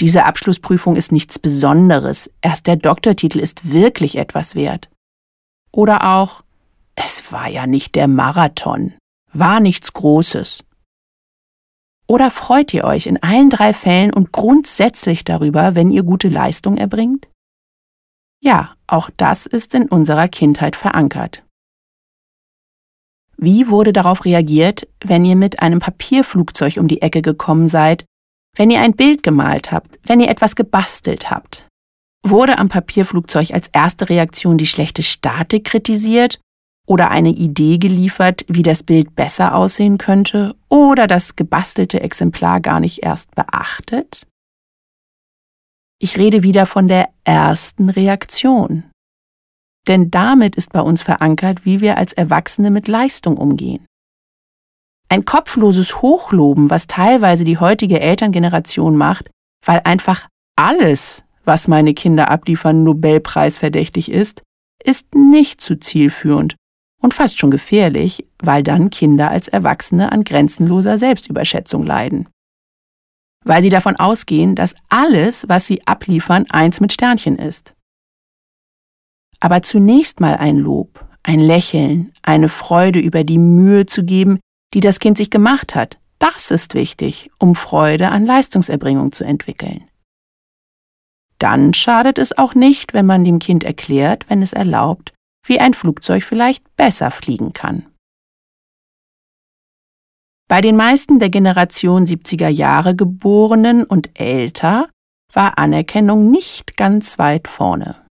diese 0.00 0.24
Abschlussprüfung 0.24 0.96
ist 0.96 1.12
nichts 1.12 1.38
Besonderes, 1.38 2.30
erst 2.40 2.66
der 2.66 2.76
Doktortitel 2.76 3.40
ist 3.40 3.70
wirklich 3.70 4.16
etwas 4.16 4.54
wert. 4.54 4.88
Oder 5.72 6.14
auch, 6.14 6.42
es 6.94 7.32
war 7.32 7.48
ja 7.48 7.66
nicht 7.66 7.94
der 7.94 8.08
Marathon, 8.08 8.94
war 9.32 9.60
nichts 9.60 9.92
Großes. 9.92 10.64
Oder 12.06 12.30
freut 12.30 12.72
ihr 12.72 12.84
euch 12.84 13.06
in 13.06 13.22
allen 13.22 13.50
drei 13.50 13.74
Fällen 13.74 14.12
und 14.12 14.32
grundsätzlich 14.32 15.24
darüber, 15.24 15.74
wenn 15.74 15.90
ihr 15.90 16.04
gute 16.04 16.28
Leistung 16.28 16.78
erbringt? 16.78 17.28
Ja, 18.40 18.74
auch 18.86 19.10
das 19.16 19.46
ist 19.46 19.74
in 19.74 19.88
unserer 19.88 20.28
Kindheit 20.28 20.76
verankert. 20.76 21.44
Wie 23.36 23.68
wurde 23.68 23.92
darauf 23.92 24.24
reagiert, 24.24 24.88
wenn 25.04 25.24
ihr 25.24 25.36
mit 25.36 25.60
einem 25.60 25.80
Papierflugzeug 25.80 26.78
um 26.78 26.88
die 26.88 27.02
Ecke 27.02 27.20
gekommen 27.20 27.68
seid, 27.68 28.04
wenn 28.58 28.70
ihr 28.70 28.80
ein 28.80 28.92
Bild 28.92 29.22
gemalt 29.22 29.70
habt, 29.70 29.98
wenn 30.02 30.20
ihr 30.20 30.28
etwas 30.28 30.56
gebastelt 30.56 31.30
habt? 31.30 31.66
Wurde 32.26 32.58
am 32.58 32.68
Papierflugzeug 32.68 33.52
als 33.52 33.68
erste 33.68 34.10
Reaktion 34.10 34.58
die 34.58 34.66
schlechte 34.66 35.04
Statik 35.04 35.64
kritisiert 35.64 36.40
oder 36.86 37.10
eine 37.10 37.30
Idee 37.30 37.78
geliefert, 37.78 38.44
wie 38.48 38.64
das 38.64 38.82
Bild 38.82 39.14
besser 39.14 39.54
aussehen 39.54 39.96
könnte 39.96 40.56
oder 40.68 41.06
das 41.06 41.36
gebastelte 41.36 42.00
Exemplar 42.00 42.60
gar 42.60 42.80
nicht 42.80 43.04
erst 43.04 43.32
beachtet? 43.36 44.26
Ich 46.00 46.18
rede 46.18 46.42
wieder 46.42 46.66
von 46.66 46.88
der 46.88 47.10
ersten 47.22 47.88
Reaktion. 47.88 48.84
Denn 49.86 50.10
damit 50.10 50.56
ist 50.56 50.72
bei 50.72 50.80
uns 50.80 51.02
verankert, 51.02 51.64
wie 51.64 51.80
wir 51.80 51.96
als 51.96 52.12
Erwachsene 52.12 52.70
mit 52.70 52.88
Leistung 52.88 53.36
umgehen. 53.36 53.87
Ein 55.08 55.24
kopfloses 55.24 56.02
Hochloben, 56.02 56.70
was 56.70 56.86
teilweise 56.86 57.44
die 57.44 57.58
heutige 57.58 58.00
Elterngeneration 58.00 58.96
macht, 58.96 59.30
weil 59.64 59.80
einfach 59.84 60.28
alles, 60.56 61.24
was 61.44 61.66
meine 61.66 61.94
Kinder 61.94 62.30
abliefern, 62.30 62.82
Nobelpreisverdächtig 62.82 64.10
ist, 64.10 64.42
ist 64.84 65.14
nicht 65.14 65.60
zu 65.60 65.78
zielführend 65.78 66.56
und 67.00 67.14
fast 67.14 67.38
schon 67.38 67.50
gefährlich, 67.50 68.26
weil 68.38 68.62
dann 68.62 68.90
Kinder 68.90 69.30
als 69.30 69.48
Erwachsene 69.48 70.12
an 70.12 70.24
grenzenloser 70.24 70.98
Selbstüberschätzung 70.98 71.84
leiden. 71.84 72.28
Weil 73.44 73.62
sie 73.62 73.68
davon 73.68 73.96
ausgehen, 73.96 74.54
dass 74.56 74.74
alles, 74.88 75.48
was 75.48 75.66
sie 75.66 75.86
abliefern, 75.86 76.44
eins 76.50 76.80
mit 76.80 76.92
Sternchen 76.92 77.38
ist. 77.38 77.74
Aber 79.40 79.62
zunächst 79.62 80.20
mal 80.20 80.36
ein 80.36 80.58
Lob, 80.58 81.06
ein 81.22 81.40
Lächeln, 81.40 82.12
eine 82.22 82.48
Freude 82.48 82.98
über 82.98 83.22
die 83.24 83.38
Mühe 83.38 83.86
zu 83.86 84.04
geben, 84.04 84.40
die 84.74 84.80
das 84.80 84.98
Kind 84.98 85.18
sich 85.18 85.30
gemacht 85.30 85.74
hat, 85.74 85.98
das 86.18 86.50
ist 86.50 86.74
wichtig, 86.74 87.30
um 87.38 87.54
Freude 87.54 88.08
an 88.08 88.26
Leistungserbringung 88.26 89.12
zu 89.12 89.24
entwickeln. 89.24 89.84
Dann 91.38 91.72
schadet 91.72 92.18
es 92.18 92.36
auch 92.36 92.54
nicht, 92.54 92.94
wenn 92.94 93.06
man 93.06 93.24
dem 93.24 93.38
Kind 93.38 93.62
erklärt, 93.62 94.28
wenn 94.28 94.42
es 94.42 94.52
erlaubt, 94.52 95.12
wie 95.46 95.60
ein 95.60 95.74
Flugzeug 95.74 96.24
vielleicht 96.24 96.76
besser 96.76 97.10
fliegen 97.10 97.52
kann. 97.52 97.86
Bei 100.48 100.60
den 100.60 100.76
meisten 100.76 101.18
der 101.18 101.28
Generation 101.28 102.06
70er 102.06 102.48
Jahre 102.48 102.96
Geborenen 102.96 103.84
und 103.84 104.18
älter 104.18 104.88
war 105.32 105.58
Anerkennung 105.58 106.30
nicht 106.30 106.76
ganz 106.76 107.18
weit 107.18 107.48
vorne. 107.48 108.07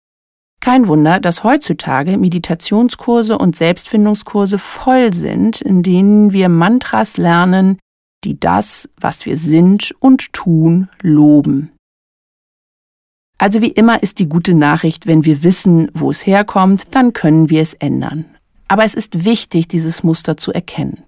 Kein 0.62 0.88
Wunder, 0.88 1.20
dass 1.20 1.44
heutzutage 1.44 2.20
Meditationskurse 2.20 3.36
und 3.36 3.56
Selbstfindungskurse 3.56 4.60
voll 4.60 5.12
sind, 5.12 5.60
in 5.60 5.82
denen 5.82 6.32
wir 6.34 6.50
Mantras 6.50 7.18
lernen, 7.18 7.80
die 8.24 8.40
das, 8.40 8.88
was 8.96 9.26
wir 9.26 9.38
sind 9.38 9.92
und 10.00 10.32
tun, 10.34 10.88
loben. 11.02 11.72
Also 13.40 13.62
wie 13.62 13.72
immer 13.72 14.04
ist 14.04 14.20
die 14.20 14.30
gute 14.30 14.54
Nachricht, 14.54 15.08
wenn 15.08 15.26
wir 15.26 15.42
wissen, 15.42 15.90
wo 15.96 16.12
es 16.12 16.28
herkommt, 16.28 16.94
dann 16.94 17.12
können 17.12 17.50
wir 17.50 17.64
es 17.64 17.74
ändern. 17.74 18.26
Aber 18.68 18.84
es 18.86 18.94
ist 18.94 19.26
wichtig, 19.26 19.68
dieses 19.68 20.04
Muster 20.04 20.38
zu 20.38 20.54
erkennen. 20.54 21.04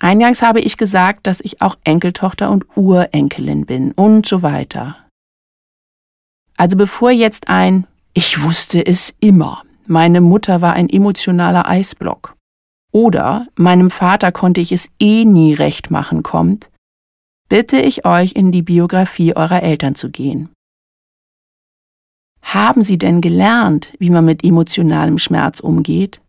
Eingangs 0.00 0.42
habe 0.42 0.60
ich 0.60 0.76
gesagt, 0.76 1.28
dass 1.28 1.40
ich 1.40 1.62
auch 1.62 1.76
Enkeltochter 1.84 2.50
und 2.50 2.66
Urenkelin 2.76 3.64
bin 3.64 3.92
und 3.92 4.26
so 4.26 4.42
weiter. 4.42 4.96
Also 6.56 6.76
bevor 6.76 7.12
jetzt 7.12 7.48
ein 7.48 7.86
Ich 8.14 8.42
wusste 8.42 8.84
es 8.84 9.14
immer, 9.20 9.62
meine 9.86 10.20
Mutter 10.20 10.60
war 10.60 10.74
ein 10.74 10.90
emotionaler 10.90 11.66
Eisblock 11.66 12.36
oder 12.92 13.48
meinem 13.56 13.90
Vater 13.90 14.32
konnte 14.32 14.60
ich 14.60 14.70
es 14.70 14.90
eh 15.00 15.24
nie 15.24 15.54
recht 15.54 15.90
machen 15.90 16.22
kommt, 16.22 16.70
bitte 17.48 17.80
ich 17.80 18.04
euch 18.04 18.32
in 18.32 18.52
die 18.52 18.62
Biografie 18.62 19.34
eurer 19.34 19.62
Eltern 19.62 19.94
zu 19.94 20.10
gehen. 20.10 20.50
Haben 22.42 22.82
Sie 22.82 22.98
denn 22.98 23.22
gelernt, 23.22 23.94
wie 23.98 24.10
man 24.10 24.26
mit 24.26 24.44
emotionalem 24.44 25.16
Schmerz 25.18 25.60
umgeht? 25.60 26.20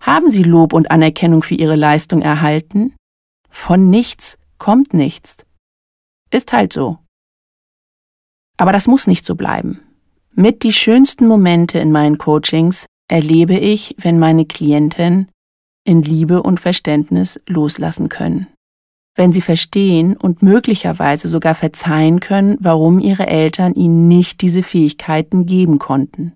Haben 0.00 0.28
Sie 0.28 0.42
Lob 0.42 0.72
und 0.72 0.90
Anerkennung 0.90 1.44
für 1.44 1.54
Ihre 1.54 1.76
Leistung 1.76 2.22
erhalten? 2.22 2.94
Von 3.48 3.88
nichts 3.88 4.36
kommt 4.58 4.94
nichts. 4.94 5.46
Ist 6.30 6.52
halt 6.52 6.72
so. 6.72 6.98
Aber 8.56 8.72
das 8.72 8.88
muss 8.88 9.06
nicht 9.06 9.24
so 9.24 9.36
bleiben. 9.36 9.80
Mit 10.34 10.62
die 10.62 10.72
schönsten 10.72 11.26
Momente 11.26 11.78
in 11.78 11.92
meinen 11.92 12.18
Coachings 12.18 12.86
erlebe 13.08 13.56
ich, 13.56 13.94
wenn 13.98 14.18
meine 14.18 14.46
Klienten 14.46 15.28
in 15.84 16.02
Liebe 16.02 16.42
und 16.42 16.60
Verständnis 16.60 17.40
loslassen 17.46 18.08
können 18.08 18.48
wenn 19.16 19.32
sie 19.32 19.40
verstehen 19.40 20.16
und 20.16 20.42
möglicherweise 20.42 21.28
sogar 21.28 21.54
verzeihen 21.54 22.20
können, 22.20 22.56
warum 22.60 22.98
ihre 22.98 23.26
Eltern 23.26 23.74
ihnen 23.74 24.08
nicht 24.08 24.40
diese 24.40 24.62
Fähigkeiten 24.62 25.46
geben 25.46 25.78
konnten. 25.78 26.34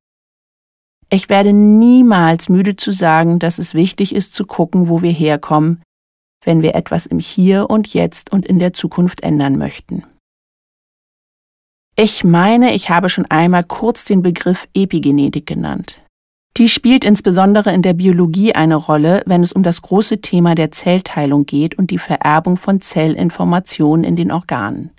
Ich 1.10 1.28
werde 1.28 1.52
niemals 1.52 2.48
müde 2.48 2.76
zu 2.76 2.92
sagen, 2.92 3.38
dass 3.38 3.58
es 3.58 3.74
wichtig 3.74 4.14
ist 4.14 4.34
zu 4.34 4.44
gucken, 4.46 4.88
wo 4.88 5.02
wir 5.02 5.10
herkommen, 5.10 5.82
wenn 6.44 6.62
wir 6.62 6.74
etwas 6.74 7.06
im 7.06 7.18
Hier 7.18 7.70
und 7.70 7.92
Jetzt 7.94 8.30
und 8.30 8.46
in 8.46 8.58
der 8.58 8.74
Zukunft 8.74 9.22
ändern 9.22 9.56
möchten. 9.56 10.04
Ich 12.00 12.22
meine, 12.22 12.76
ich 12.76 12.90
habe 12.90 13.08
schon 13.08 13.26
einmal 13.26 13.64
kurz 13.64 14.04
den 14.04 14.22
Begriff 14.22 14.68
Epigenetik 14.72 15.46
genannt. 15.46 16.00
Die 16.56 16.68
spielt 16.68 17.04
insbesondere 17.04 17.72
in 17.72 17.82
der 17.82 17.92
Biologie 17.92 18.54
eine 18.54 18.76
Rolle, 18.76 19.24
wenn 19.26 19.42
es 19.42 19.52
um 19.52 19.64
das 19.64 19.82
große 19.82 20.20
Thema 20.20 20.54
der 20.54 20.70
Zellteilung 20.70 21.44
geht 21.44 21.76
und 21.76 21.90
die 21.90 21.98
Vererbung 21.98 22.56
von 22.56 22.80
Zellinformationen 22.80 24.04
in 24.04 24.14
den 24.14 24.30
Organen. 24.30 24.92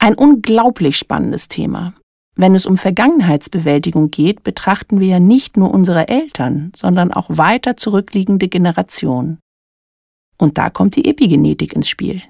Ein 0.00 0.16
unglaublich 0.16 0.96
spannendes 0.96 1.46
Thema. 1.46 1.94
Wenn 2.34 2.56
es 2.56 2.66
um 2.66 2.76
Vergangenheitsbewältigung 2.76 4.10
geht, 4.10 4.42
betrachten 4.42 4.98
wir 4.98 5.06
ja 5.06 5.20
nicht 5.20 5.56
nur 5.56 5.72
unsere 5.72 6.08
Eltern, 6.08 6.72
sondern 6.74 7.12
auch 7.12 7.26
weiter 7.28 7.76
zurückliegende 7.76 8.48
Generationen. 8.48 9.38
Und 10.36 10.58
da 10.58 10.68
kommt 10.68 10.96
die 10.96 11.04
Epigenetik 11.04 11.74
ins 11.74 11.88
Spiel. 11.88 12.22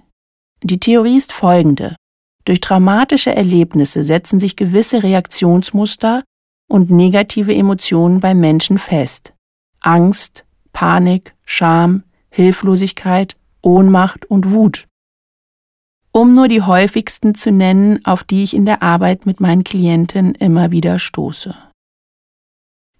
Die 0.62 0.78
Theorie 0.78 1.16
ist 1.16 1.32
folgende. 1.32 1.96
Durch 2.44 2.60
traumatische 2.60 3.34
Erlebnisse 3.34 4.04
setzen 4.04 4.40
sich 4.40 4.56
gewisse 4.56 5.02
Reaktionsmuster 5.02 6.24
und 6.68 6.90
negative 6.90 7.54
Emotionen 7.54 8.20
beim 8.20 8.40
Menschen 8.40 8.78
fest. 8.78 9.34
Angst, 9.80 10.44
Panik, 10.72 11.34
Scham, 11.44 12.04
Hilflosigkeit, 12.30 13.36
Ohnmacht 13.62 14.24
und 14.26 14.50
Wut. 14.50 14.86
Um 16.12 16.34
nur 16.34 16.48
die 16.48 16.62
häufigsten 16.62 17.34
zu 17.34 17.52
nennen, 17.52 18.04
auf 18.04 18.24
die 18.24 18.42
ich 18.42 18.54
in 18.54 18.66
der 18.66 18.82
Arbeit 18.82 19.26
mit 19.26 19.40
meinen 19.40 19.64
Klienten 19.64 20.34
immer 20.34 20.70
wieder 20.70 20.98
stoße. 20.98 21.54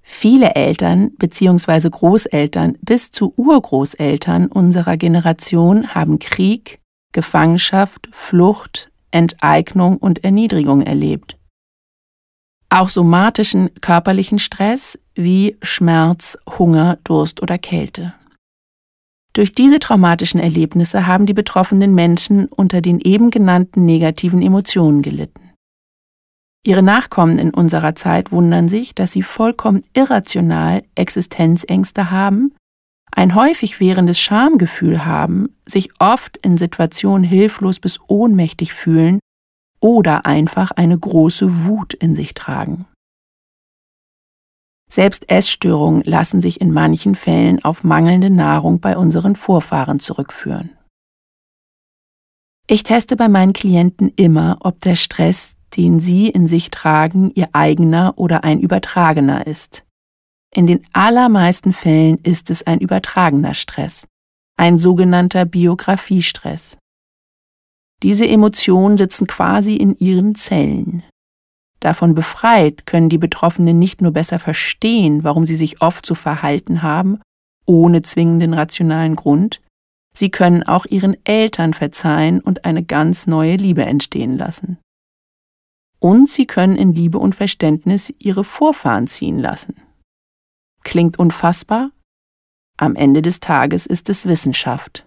Viele 0.02 0.54
Eltern 0.54 1.12
bzw. 1.16 1.88
Großeltern 1.88 2.76
bis 2.82 3.10
zu 3.10 3.32
Urgroßeltern 3.36 4.46
unserer 4.46 4.96
Generation 4.96 5.94
haben 5.94 6.18
Krieg, 6.18 6.80
Gefangenschaft, 7.12 8.08
Flucht, 8.12 8.89
Enteignung 9.10 9.96
und 9.96 10.24
Erniedrigung 10.24 10.82
erlebt. 10.82 11.36
Auch 12.68 12.88
somatischen 12.88 13.70
körperlichen 13.80 14.38
Stress 14.38 14.98
wie 15.14 15.56
Schmerz, 15.60 16.38
Hunger, 16.58 16.98
Durst 17.04 17.42
oder 17.42 17.58
Kälte. 17.58 18.14
Durch 19.32 19.52
diese 19.52 19.78
traumatischen 19.78 20.40
Erlebnisse 20.40 21.06
haben 21.06 21.26
die 21.26 21.34
betroffenen 21.34 21.94
Menschen 21.94 22.46
unter 22.46 22.80
den 22.80 23.00
eben 23.00 23.30
genannten 23.30 23.86
negativen 23.86 24.42
Emotionen 24.42 25.02
gelitten. 25.02 25.50
Ihre 26.64 26.82
Nachkommen 26.82 27.38
in 27.38 27.54
unserer 27.54 27.94
Zeit 27.94 28.32
wundern 28.32 28.68
sich, 28.68 28.94
dass 28.94 29.12
sie 29.12 29.22
vollkommen 29.22 29.82
irrational 29.94 30.82
Existenzängste 30.94 32.10
haben, 32.10 32.52
ein 33.12 33.34
häufig 33.34 33.80
währendes 33.80 34.20
Schamgefühl 34.20 35.04
haben, 35.04 35.54
sich 35.66 35.90
oft 35.98 36.36
in 36.38 36.56
Situationen 36.56 37.24
hilflos 37.24 37.80
bis 37.80 37.98
ohnmächtig 38.06 38.72
fühlen 38.72 39.20
oder 39.80 40.26
einfach 40.26 40.70
eine 40.70 40.98
große 40.98 41.64
Wut 41.64 41.94
in 41.94 42.14
sich 42.14 42.34
tragen. 42.34 42.86
Selbst 44.90 45.30
Essstörungen 45.30 46.02
lassen 46.04 46.42
sich 46.42 46.60
in 46.60 46.72
manchen 46.72 47.14
Fällen 47.14 47.64
auf 47.64 47.84
mangelnde 47.84 48.28
Nahrung 48.28 48.80
bei 48.80 48.96
unseren 48.96 49.36
Vorfahren 49.36 50.00
zurückführen. 50.00 50.70
Ich 52.66 52.82
teste 52.82 53.16
bei 53.16 53.28
meinen 53.28 53.52
Klienten 53.52 54.12
immer, 54.16 54.58
ob 54.60 54.80
der 54.80 54.96
Stress, 54.96 55.56
den 55.76 56.00
sie 56.00 56.28
in 56.28 56.46
sich 56.46 56.70
tragen, 56.70 57.30
ihr 57.34 57.48
eigener 57.52 58.14
oder 58.16 58.44
ein 58.44 58.60
übertragener 58.60 59.46
ist. 59.46 59.84
In 60.54 60.66
den 60.66 60.84
allermeisten 60.92 61.72
Fällen 61.72 62.18
ist 62.22 62.50
es 62.50 62.66
ein 62.66 62.80
übertragener 62.80 63.54
Stress, 63.54 64.08
ein 64.56 64.78
sogenannter 64.78 65.44
Biografiestress. 65.44 66.76
Diese 68.02 68.26
Emotionen 68.26 68.98
sitzen 68.98 69.26
quasi 69.26 69.76
in 69.76 69.96
ihren 69.96 70.34
Zellen. 70.34 71.02
Davon 71.78 72.14
befreit 72.14 72.86
können 72.86 73.08
die 73.08 73.18
Betroffenen 73.18 73.78
nicht 73.78 74.02
nur 74.02 74.12
besser 74.12 74.38
verstehen, 74.38 75.24
warum 75.24 75.46
sie 75.46 75.56
sich 75.56 75.82
oft 75.82 76.04
so 76.04 76.14
verhalten 76.14 76.82
haben, 76.82 77.20
ohne 77.66 78.02
zwingenden 78.02 78.52
rationalen 78.52 79.16
Grund, 79.16 79.62
sie 80.14 80.30
können 80.30 80.62
auch 80.62 80.84
ihren 80.86 81.16
Eltern 81.24 81.72
verzeihen 81.72 82.40
und 82.40 82.64
eine 82.64 82.82
ganz 82.82 83.26
neue 83.26 83.56
Liebe 83.56 83.84
entstehen 83.84 84.36
lassen 84.36 84.78
und 86.00 86.28
sie 86.28 86.46
können 86.46 86.76
in 86.76 86.92
Liebe 86.92 87.18
und 87.18 87.34
Verständnis 87.34 88.12
ihre 88.18 88.42
Vorfahren 88.42 89.06
ziehen 89.06 89.38
lassen. 89.38 89.76
Klingt 90.82 91.18
unfassbar? 91.18 91.90
Am 92.76 92.96
Ende 92.96 93.22
des 93.22 93.40
Tages 93.40 93.86
ist 93.86 94.08
es 94.08 94.26
Wissenschaft. 94.26 95.06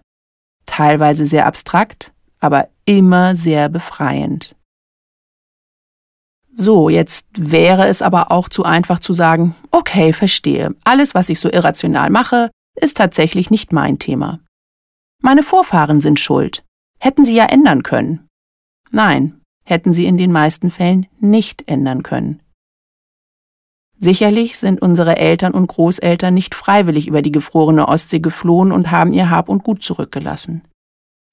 Teilweise 0.66 1.26
sehr 1.26 1.46
abstrakt, 1.46 2.12
aber 2.40 2.68
immer 2.84 3.34
sehr 3.34 3.68
befreiend. 3.68 4.54
So, 6.52 6.88
jetzt 6.88 7.26
wäre 7.36 7.88
es 7.88 8.00
aber 8.00 8.30
auch 8.30 8.48
zu 8.48 8.64
einfach 8.64 9.00
zu 9.00 9.12
sagen, 9.12 9.56
okay, 9.72 10.12
verstehe, 10.12 10.74
alles, 10.84 11.14
was 11.14 11.28
ich 11.28 11.40
so 11.40 11.50
irrational 11.50 12.10
mache, 12.10 12.50
ist 12.76 12.96
tatsächlich 12.96 13.50
nicht 13.50 13.72
mein 13.72 13.98
Thema. 13.98 14.38
Meine 15.20 15.42
Vorfahren 15.42 16.00
sind 16.00 16.20
schuld. 16.20 16.62
Hätten 17.00 17.24
sie 17.24 17.34
ja 17.34 17.46
ändern 17.46 17.82
können. 17.82 18.28
Nein, 18.90 19.40
hätten 19.64 19.92
sie 19.92 20.06
in 20.06 20.16
den 20.16 20.30
meisten 20.30 20.70
Fällen 20.70 21.06
nicht 21.18 21.66
ändern 21.66 22.04
können. 22.04 22.40
Sicherlich 24.04 24.58
sind 24.58 24.82
unsere 24.82 25.16
Eltern 25.16 25.54
und 25.54 25.66
Großeltern 25.66 26.34
nicht 26.34 26.54
freiwillig 26.54 27.08
über 27.08 27.22
die 27.22 27.32
gefrorene 27.32 27.88
Ostsee 27.88 28.20
geflohen 28.20 28.70
und 28.70 28.90
haben 28.90 29.14
ihr 29.14 29.30
Hab 29.30 29.48
und 29.48 29.64
Gut 29.64 29.82
zurückgelassen. 29.82 30.60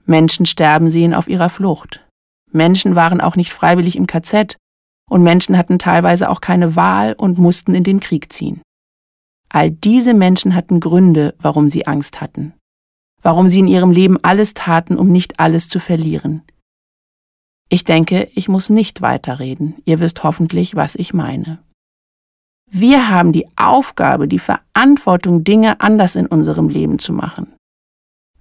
Menschen 0.06 0.46
sterben 0.46 0.90
sehen 0.90 1.14
auf 1.14 1.28
ihrer 1.28 1.50
Flucht. 1.50 2.08
Menschen 2.50 2.96
waren 2.96 3.20
auch 3.20 3.36
nicht 3.36 3.52
freiwillig 3.52 3.98
im 3.98 4.08
KZ 4.08 4.56
und 5.10 5.22
Menschen 5.22 5.58
hatten 5.58 5.80
teilweise 5.80 6.30
auch 6.30 6.40
keine 6.40 6.78
Wahl 6.78 7.12
und 7.12 7.38
mussten 7.38 7.76
in 7.76 7.84
den 7.84 8.00
Krieg 8.00 8.32
ziehen. 8.32 8.62
All 9.50 9.70
diese 9.70 10.14
Menschen 10.14 10.56
hatten 10.56 10.80
Gründe, 10.80 11.36
warum 11.40 11.68
sie 11.68 11.88
Angst 11.88 12.22
hatten, 12.22 12.54
warum 13.22 13.50
sie 13.50 13.60
in 13.60 13.68
ihrem 13.68 13.92
Leben 13.92 14.18
alles 14.24 14.54
taten, 14.54 14.96
um 14.96 15.12
nicht 15.12 15.42
alles 15.42 15.68
zu 15.68 15.80
verlieren. 15.80 16.44
Ich 17.68 17.84
denke, 17.84 18.30
ich 18.34 18.48
muss 18.48 18.70
nicht 18.70 19.02
weiterreden. 19.02 19.76
Ihr 19.84 20.00
wisst 20.00 20.24
hoffentlich, 20.24 20.78
was 20.78 20.96
ich 20.96 21.14
meine. 21.14 21.60
Wir 22.74 23.10
haben 23.10 23.34
die 23.34 23.48
Aufgabe, 23.58 24.30
die 24.30 24.40
Verantwortung, 24.40 25.44
Dinge 25.44 25.82
anders 25.82 26.16
in 26.16 26.26
unserem 26.26 26.70
Leben 26.70 27.00
zu 27.00 27.12
machen. 27.12 27.54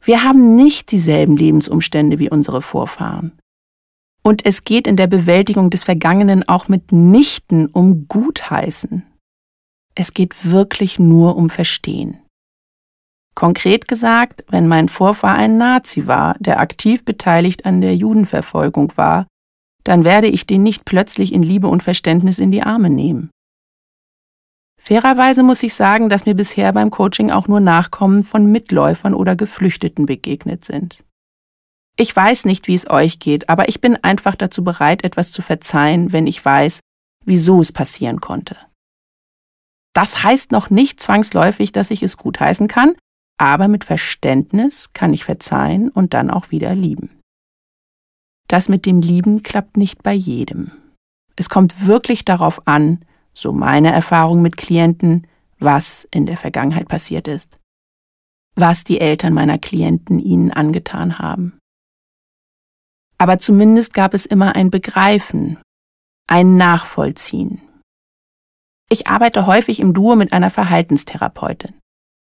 Wir 0.01 0.23
haben 0.23 0.55
nicht 0.55 0.93
dieselben 0.93 1.37
Lebensumstände 1.37 2.21
wie 2.21 2.31
unsere 2.31 2.63
Vorfahren. 2.63 3.33
Und 4.23 4.47
es 4.47 4.63
geht 4.63 4.87
in 4.87 4.97
der 4.97 5.09
Bewältigung 5.09 5.69
des 5.69 5.83
Vergangenen 5.83 6.47
auch 6.49 6.69
mitnichten 6.69 7.67
um 7.67 8.07
Gutheißen. 8.07 9.05
Es 9.97 10.15
geht 10.15 10.49
wirklich 10.49 11.01
nur 11.01 11.35
um 11.37 11.51
Verstehen. 11.51 12.21
Konkret 13.35 13.89
gesagt, 13.89 14.45
wenn 14.49 14.69
mein 14.69 14.89
Vorfahr 14.89 15.35
ein 15.35 15.59
Nazi 15.59 16.07
war, 16.07 16.37
der 16.39 16.61
aktiv 16.61 17.05
beteiligt 17.05 17.67
an 17.67 17.81
der 17.81 17.97
Judenverfolgung 17.97 18.93
war, 18.97 19.27
dann 19.83 20.05
werde 20.05 20.29
ich 20.29 20.47
den 20.47 20.63
nicht 20.63 20.85
plötzlich 20.85 21.33
in 21.33 21.43
Liebe 21.43 21.67
und 21.67 21.83
Verständnis 21.83 22.39
in 22.39 22.53
die 22.53 22.63
Arme 22.63 22.91
nehmen. 22.91 23.31
Fairerweise 24.83 25.43
muss 25.43 25.63
ich 25.63 25.75
sagen, 25.75 26.09
dass 26.09 26.25
mir 26.25 26.35
bisher 26.35 26.73
beim 26.73 26.91
Coaching 26.91 27.31
auch 27.31 27.49
nur 27.49 27.61
Nachkommen 27.61 28.25
von 28.25 28.51
Mitläufern 28.51 29.13
oder 29.13 29.37
Geflüchteten 29.37 30.07
begegnet 30.07 30.65
sind. 30.65 31.05
Ich 31.99 32.17
weiß 32.17 32.47
nicht, 32.47 32.67
wie 32.67 32.75
es 32.75 32.89
euch 32.89 33.19
geht, 33.19 33.51
aber 33.51 33.69
ich 33.69 33.83
bin 33.83 33.97
einfach 34.03 34.35
dazu 34.37 34.65
bereit, 34.65 35.05
etwas 35.05 35.33
zu 35.33 35.43
verzeihen, 35.43 36.13
wenn 36.13 36.27
ich 36.27 36.43
weiß, 36.43 36.81
wieso 37.27 37.61
es 37.61 37.73
passieren 37.73 38.23
konnte. 38.23 38.57
Das 39.93 40.23
heißt 40.23 40.51
noch 40.51 40.71
nicht 40.71 40.99
zwangsläufig, 40.99 41.73
dass 41.73 41.91
ich 41.91 42.03
es 42.03 42.17
gutheißen 42.17 42.67
kann, 42.67 42.95
aber 43.39 43.69
mit 43.69 43.85
Verständnis 43.85 44.95
kann 44.95 45.13
ich 45.13 45.25
verzeihen 45.25 45.91
und 45.91 46.15
dann 46.15 46.31
auch 46.31 46.51
wieder 46.51 46.75
lieben. 46.75 47.21
Das 48.49 48.71
mit 48.71 48.87
dem 48.87 49.03
Lieben 49.03 49.43
klappt 49.43 49.77
nicht 49.77 50.03
bei 50.03 50.15
jedem. 50.15 50.73
Es 51.37 51.51
kommt 51.51 51.87
wirklich 51.87 52.25
darauf 52.25 52.67
an, 52.67 53.05
so 53.33 53.53
meine 53.53 53.93
Erfahrung 53.93 54.43
mit 54.43 54.57
Klienten, 54.57 55.27
was 55.59 56.07
in 56.11 56.27
der 56.27 56.37
Vergangenheit 56.37 56.89
passiert 56.89 57.29
ist, 57.29 57.59
was 58.55 58.85
die 58.85 59.01
Eltern 59.01 59.33
meiner 59.33 59.59
Klienten 59.59 60.19
ihnen 60.19 60.51
angetan 60.51 61.19
haben. 61.19 61.59
Aber 63.19 63.39
zumindest 63.39 63.93
gab 63.93 64.15
es 64.15 64.25
immer 64.25 64.57
ein 64.57 64.71
Begreifen, 64.71 65.59
ein 66.27 66.57
Nachvollziehen. 66.57 67.61
Ich 68.89 69.07
arbeite 69.07 69.47
häufig 69.47 69.79
im 69.81 69.93
Duo 69.93 70.17
mit 70.17 70.33
einer 70.33 70.51
Verhaltenstherapeutin. 70.51 71.75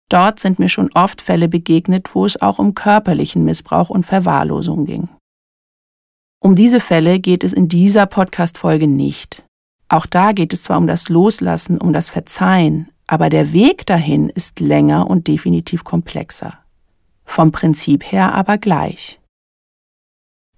Dort 0.09 0.39
sind 0.39 0.59
mir 0.59 0.69
schon 0.69 0.89
oft 0.93 1.21
Fälle 1.21 1.49
begegnet, 1.49 2.15
wo 2.15 2.25
es 2.25 2.41
auch 2.41 2.59
um 2.59 2.73
körperlichen 2.73 3.43
Missbrauch 3.43 3.89
und 3.89 4.05
Verwahrlosung 4.05 4.85
ging. 4.85 5.09
Um 6.39 6.55
diese 6.55 6.79
Fälle 6.79 7.19
geht 7.19 7.43
es 7.43 7.51
in 7.51 7.67
dieser 7.67 8.05
Podcast-Folge 8.05 8.87
nicht. 8.87 9.43
Auch 9.89 10.05
da 10.05 10.33
geht 10.33 10.53
es 10.53 10.63
zwar 10.63 10.77
um 10.77 10.87
das 10.87 11.09
Loslassen, 11.09 11.77
um 11.77 11.93
das 11.93 12.09
Verzeihen, 12.09 12.89
aber 13.07 13.29
der 13.29 13.53
Weg 13.53 13.85
dahin 13.85 14.29
ist 14.29 14.59
länger 14.59 15.09
und 15.09 15.27
definitiv 15.27 15.83
komplexer. 15.83 16.59
Vom 17.23 17.51
Prinzip 17.51 18.11
her 18.11 18.33
aber 18.33 18.57
gleich. 18.57 19.19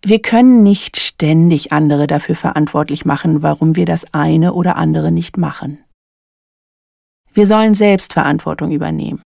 Wir 0.02 0.22
können 0.22 0.64
nicht 0.64 0.98
ständig 0.98 1.74
andere 1.74 2.08
dafür 2.08 2.36
verantwortlich 2.36 3.06
machen, 3.06 3.42
warum 3.44 3.76
wir 3.76 3.86
das 3.86 4.14
eine 4.14 4.54
oder 4.54 4.78
andere 4.78 5.12
nicht 5.12 5.38
machen. 5.38 5.84
Wir 7.34 7.46
sollen 7.46 7.76
selbst 7.76 8.14
Verantwortung 8.14 8.72
übernehmen. 8.72 9.22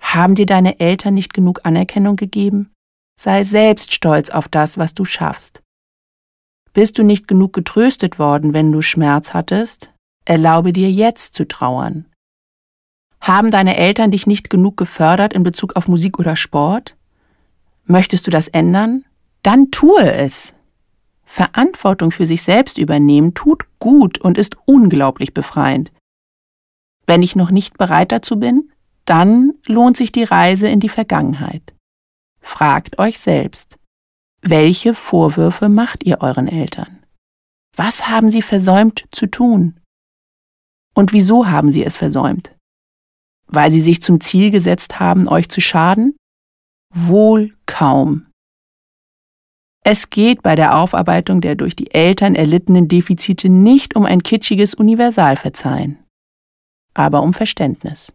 Haben 0.00 0.34
dir 0.34 0.46
deine 0.46 0.80
Eltern 0.80 1.14
nicht 1.14 1.32
genug 1.32 1.64
Anerkennung 1.64 2.16
gegeben? 2.16 2.72
Sei 3.18 3.44
selbst 3.44 3.94
stolz 3.94 4.30
auf 4.30 4.48
das, 4.48 4.76
was 4.76 4.92
du 4.92 5.04
schaffst. 5.04 5.61
Bist 6.72 6.98
du 6.98 7.02
nicht 7.02 7.28
genug 7.28 7.52
getröstet 7.52 8.18
worden, 8.18 8.54
wenn 8.54 8.72
du 8.72 8.80
Schmerz 8.80 9.34
hattest? 9.34 9.92
Erlaube 10.24 10.72
dir 10.72 10.90
jetzt 10.90 11.34
zu 11.34 11.46
trauern. 11.46 12.06
Haben 13.20 13.50
deine 13.50 13.76
Eltern 13.76 14.10
dich 14.10 14.26
nicht 14.26 14.48
genug 14.50 14.76
gefördert 14.76 15.34
in 15.34 15.42
Bezug 15.42 15.76
auf 15.76 15.86
Musik 15.86 16.18
oder 16.18 16.34
Sport? 16.34 16.96
Möchtest 17.84 18.26
du 18.26 18.30
das 18.30 18.48
ändern? 18.48 19.04
Dann 19.42 19.70
tue 19.70 20.12
es. 20.12 20.54
Verantwortung 21.24 22.10
für 22.10 22.26
sich 22.26 22.42
selbst 22.42 22.78
übernehmen 22.78 23.34
tut 23.34 23.64
gut 23.78 24.18
und 24.18 24.38
ist 24.38 24.56
unglaublich 24.64 25.34
befreiend. 25.34 25.92
Wenn 27.06 27.22
ich 27.22 27.36
noch 27.36 27.50
nicht 27.50 27.78
bereit 27.78 28.12
dazu 28.12 28.38
bin, 28.38 28.70
dann 29.04 29.52
lohnt 29.66 29.96
sich 29.96 30.12
die 30.12 30.24
Reise 30.24 30.68
in 30.68 30.80
die 30.80 30.88
Vergangenheit. 30.88 31.74
Fragt 32.40 32.98
euch 32.98 33.18
selbst, 33.18 33.78
Welche 34.44 34.92
Vorwürfe 34.92 35.68
macht 35.68 36.02
ihr 36.02 36.20
euren 36.20 36.48
Eltern? 36.48 37.06
Was 37.76 38.08
haben 38.08 38.28
sie 38.28 38.42
versäumt 38.42 39.04
zu 39.12 39.26
tun? 39.26 39.80
Und 40.94 41.12
wieso 41.12 41.46
haben 41.46 41.70
sie 41.70 41.84
es 41.84 41.96
versäumt? 41.96 42.52
Weil 43.46 43.70
sie 43.70 43.80
sich 43.80 44.02
zum 44.02 44.20
Ziel 44.20 44.50
gesetzt 44.50 44.98
haben, 44.98 45.28
euch 45.28 45.48
zu 45.48 45.60
schaden? 45.60 46.16
Wohl 46.92 47.56
kaum. 47.66 48.26
Es 49.84 50.10
geht 50.10 50.42
bei 50.42 50.56
der 50.56 50.76
Aufarbeitung 50.76 51.40
der 51.40 51.54
durch 51.54 51.76
die 51.76 51.92
Eltern 51.92 52.34
erlittenen 52.34 52.88
Defizite 52.88 53.48
nicht 53.48 53.94
um 53.94 54.04
ein 54.04 54.24
kitschiges 54.24 54.74
Universalverzeihen, 54.74 56.04
aber 56.94 57.22
um 57.22 57.32
Verständnis. 57.32 58.12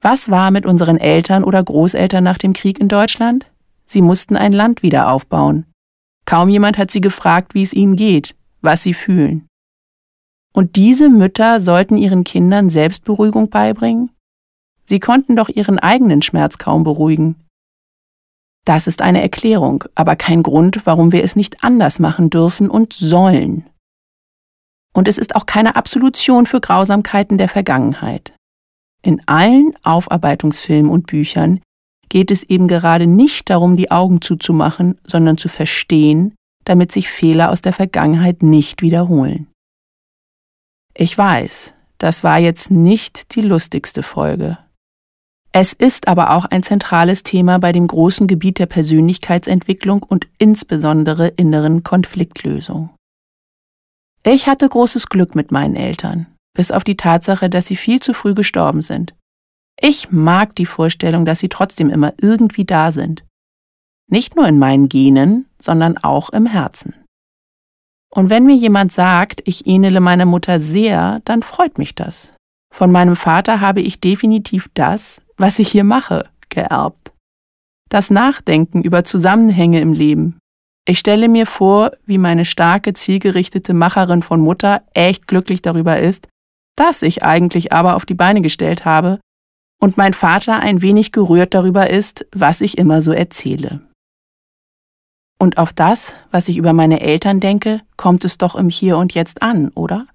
Was 0.00 0.30
war 0.30 0.50
mit 0.50 0.64
unseren 0.64 0.96
Eltern 0.96 1.44
oder 1.44 1.62
Großeltern 1.62 2.24
nach 2.24 2.38
dem 2.38 2.54
Krieg 2.54 2.78
in 2.78 2.88
Deutschland? 2.88 3.46
Sie 3.86 4.02
mussten 4.02 4.36
ein 4.36 4.52
Land 4.52 4.82
wieder 4.82 5.10
aufbauen. 5.10 5.66
Kaum 6.26 6.48
jemand 6.48 6.76
hat 6.76 6.90
sie 6.90 7.00
gefragt, 7.00 7.54
wie 7.54 7.62
es 7.62 7.72
ihnen 7.72 7.96
geht, 7.96 8.34
was 8.60 8.82
sie 8.82 8.94
fühlen. 8.94 9.46
Und 10.52 10.76
diese 10.76 11.08
Mütter 11.08 11.60
sollten 11.60 11.96
ihren 11.96 12.24
Kindern 12.24 12.68
Selbstberuhigung 12.68 13.50
beibringen? 13.50 14.10
Sie 14.84 15.00
konnten 15.00 15.36
doch 15.36 15.48
ihren 15.48 15.78
eigenen 15.78 16.22
Schmerz 16.22 16.58
kaum 16.58 16.82
beruhigen. 16.82 17.36
Das 18.64 18.86
ist 18.86 19.02
eine 19.02 19.22
Erklärung, 19.22 19.84
aber 19.94 20.16
kein 20.16 20.42
Grund, 20.42 20.86
warum 20.86 21.12
wir 21.12 21.22
es 21.22 21.36
nicht 21.36 21.62
anders 21.62 21.98
machen 21.98 22.30
dürfen 22.30 22.68
und 22.68 22.92
sollen. 22.92 23.64
Und 24.92 25.08
es 25.08 25.18
ist 25.18 25.36
auch 25.36 25.46
keine 25.46 25.76
Absolution 25.76 26.46
für 26.46 26.60
Grausamkeiten 26.60 27.38
der 27.38 27.48
Vergangenheit. 27.48 28.32
In 29.02 29.20
allen 29.28 29.74
Aufarbeitungsfilmen 29.84 30.90
und 30.90 31.06
Büchern 31.06 31.60
geht 32.08 32.30
es 32.30 32.42
eben 32.42 32.68
gerade 32.68 33.06
nicht 33.06 33.50
darum, 33.50 33.76
die 33.76 33.90
Augen 33.90 34.20
zuzumachen, 34.20 34.98
sondern 35.04 35.38
zu 35.38 35.48
verstehen, 35.48 36.34
damit 36.64 36.92
sich 36.92 37.08
Fehler 37.08 37.50
aus 37.50 37.62
der 37.62 37.72
Vergangenheit 37.72 38.42
nicht 38.42 38.82
wiederholen. 38.82 39.48
Ich 40.94 41.16
weiß, 41.16 41.74
das 41.98 42.24
war 42.24 42.38
jetzt 42.38 42.70
nicht 42.70 43.34
die 43.36 43.42
lustigste 43.42 44.02
Folge, 44.02 44.58
es 45.58 45.72
ist 45.72 46.06
aber 46.06 46.32
auch 46.32 46.44
ein 46.44 46.62
zentrales 46.62 47.22
Thema 47.22 47.58
bei 47.58 47.72
dem 47.72 47.86
großen 47.86 48.26
Gebiet 48.26 48.58
der 48.58 48.66
Persönlichkeitsentwicklung 48.66 50.02
und 50.02 50.26
insbesondere 50.36 51.28
inneren 51.28 51.82
Konfliktlösung. 51.82 52.90
Ich 54.22 54.48
hatte 54.48 54.68
großes 54.68 55.06
Glück 55.06 55.34
mit 55.34 55.52
meinen 55.52 55.74
Eltern, 55.74 56.26
bis 56.54 56.70
auf 56.70 56.84
die 56.84 56.98
Tatsache, 56.98 57.48
dass 57.48 57.66
sie 57.66 57.76
viel 57.76 58.00
zu 58.00 58.12
früh 58.12 58.34
gestorben 58.34 58.82
sind. 58.82 59.14
Ich 59.80 60.10
mag 60.10 60.54
die 60.56 60.66
Vorstellung, 60.66 61.24
dass 61.24 61.40
sie 61.40 61.48
trotzdem 61.48 61.90
immer 61.90 62.14
irgendwie 62.20 62.64
da 62.64 62.92
sind. 62.92 63.24
Nicht 64.08 64.36
nur 64.36 64.46
in 64.46 64.58
meinen 64.58 64.88
Genen, 64.88 65.46
sondern 65.58 65.98
auch 65.98 66.30
im 66.30 66.46
Herzen. 66.46 66.94
Und 68.10 68.30
wenn 68.30 68.46
mir 68.46 68.54
jemand 68.56 68.92
sagt, 68.92 69.42
ich 69.44 69.66
ähnele 69.66 70.00
meiner 70.00 70.24
Mutter 70.24 70.60
sehr, 70.60 71.20
dann 71.24 71.42
freut 71.42 71.76
mich 71.76 71.94
das. 71.94 72.34
Von 72.72 72.90
meinem 72.90 73.16
Vater 73.16 73.60
habe 73.60 73.80
ich 73.82 74.00
definitiv 74.00 74.70
das, 74.74 75.20
was 75.36 75.58
ich 75.58 75.68
hier 75.68 75.84
mache, 75.84 76.28
geerbt. 76.48 77.12
Das 77.90 78.10
Nachdenken 78.10 78.82
über 78.82 79.04
Zusammenhänge 79.04 79.80
im 79.80 79.92
Leben. 79.92 80.38
Ich 80.88 80.98
stelle 80.98 81.28
mir 81.28 81.46
vor, 81.46 81.92
wie 82.06 82.18
meine 82.18 82.44
starke, 82.44 82.92
zielgerichtete 82.92 83.74
Macherin 83.74 84.22
von 84.22 84.40
Mutter 84.40 84.82
echt 84.94 85.26
glücklich 85.26 85.60
darüber 85.60 85.98
ist, 85.98 86.28
dass 86.76 87.02
ich 87.02 87.22
eigentlich 87.22 87.72
aber 87.72 87.96
auf 87.96 88.06
die 88.06 88.14
Beine 88.14 88.40
gestellt 88.40 88.84
habe 88.84 89.18
und 89.80 89.96
mein 89.96 90.14
Vater 90.14 90.60
ein 90.60 90.82
wenig 90.82 91.12
gerührt 91.12 91.54
darüber 91.54 91.90
ist, 91.90 92.26
was 92.32 92.60
ich 92.60 92.78
immer 92.78 93.02
so 93.02 93.12
erzähle. 93.12 93.80
Und 95.38 95.58
auf 95.58 95.72
das, 95.72 96.14
was 96.30 96.48
ich 96.48 96.56
über 96.56 96.72
meine 96.72 97.00
Eltern 97.00 97.40
denke, 97.40 97.82
kommt 97.96 98.24
es 98.24 98.38
doch 98.38 98.54
im 98.56 98.70
Hier 98.70 98.96
und 98.96 99.14
Jetzt 99.14 99.42
an, 99.42 99.68
oder? 99.70 100.06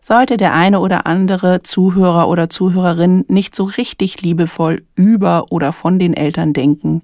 Sollte 0.00 0.36
der 0.36 0.54
eine 0.54 0.80
oder 0.80 1.06
andere 1.06 1.62
Zuhörer 1.62 2.28
oder 2.28 2.48
Zuhörerin 2.48 3.24
nicht 3.28 3.54
so 3.54 3.64
richtig 3.64 4.22
liebevoll 4.22 4.86
über 4.94 5.46
oder 5.50 5.72
von 5.72 5.98
den 5.98 6.14
Eltern 6.14 6.52
denken, 6.52 7.02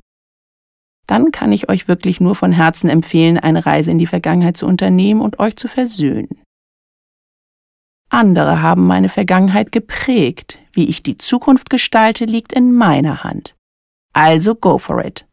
dann 1.07 1.33
kann 1.33 1.53
ich 1.53 1.69
euch 1.69 1.89
wirklich 1.89 2.21
nur 2.21 2.35
von 2.35 2.53
Herzen 2.53 2.89
empfehlen, 2.89 3.39
eine 3.39 3.67
Reise 3.67 3.91
in 3.91 3.99
die 3.99 4.07
Vergangenheit 4.07 4.57
zu 4.57 4.67
unternehmen 4.67 5.21
und 5.21 5.41
euch 5.41 5.57
zu 5.57 5.69
versöhnen. 5.69 6.41
Andere 8.13 8.61
haben 8.61 8.87
meine 8.87 9.09
Vergangenheit 9.09 9.73
geprägt. 9.73 10.59
Wie 10.73 10.87
ich 10.89 11.03
die 11.03 11.17
Zukunft 11.17 11.71
gestalte, 11.71 12.27
liegt 12.27 12.53
in 12.53 12.73
meiner 12.73 13.25
Hand. 13.25 13.55
Also 14.13 14.55
go 14.55 14.77
for 14.77 15.03
it. 15.03 15.27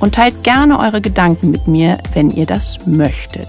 Und 0.00 0.14
teilt 0.14 0.42
gerne 0.42 0.78
eure 0.78 1.02
Gedanken 1.02 1.50
mit 1.50 1.68
mir, 1.68 1.98
wenn 2.14 2.30
ihr 2.30 2.46
das 2.46 2.86
möchtet. 2.86 3.48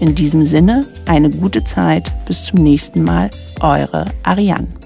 In 0.00 0.16
diesem 0.16 0.42
Sinne, 0.42 0.86
eine 1.06 1.30
gute 1.30 1.62
Zeit. 1.62 2.10
Bis 2.26 2.46
zum 2.46 2.64
nächsten 2.64 3.04
Mal. 3.04 3.30
Eure 3.60 4.06
Ariane. 4.24 4.79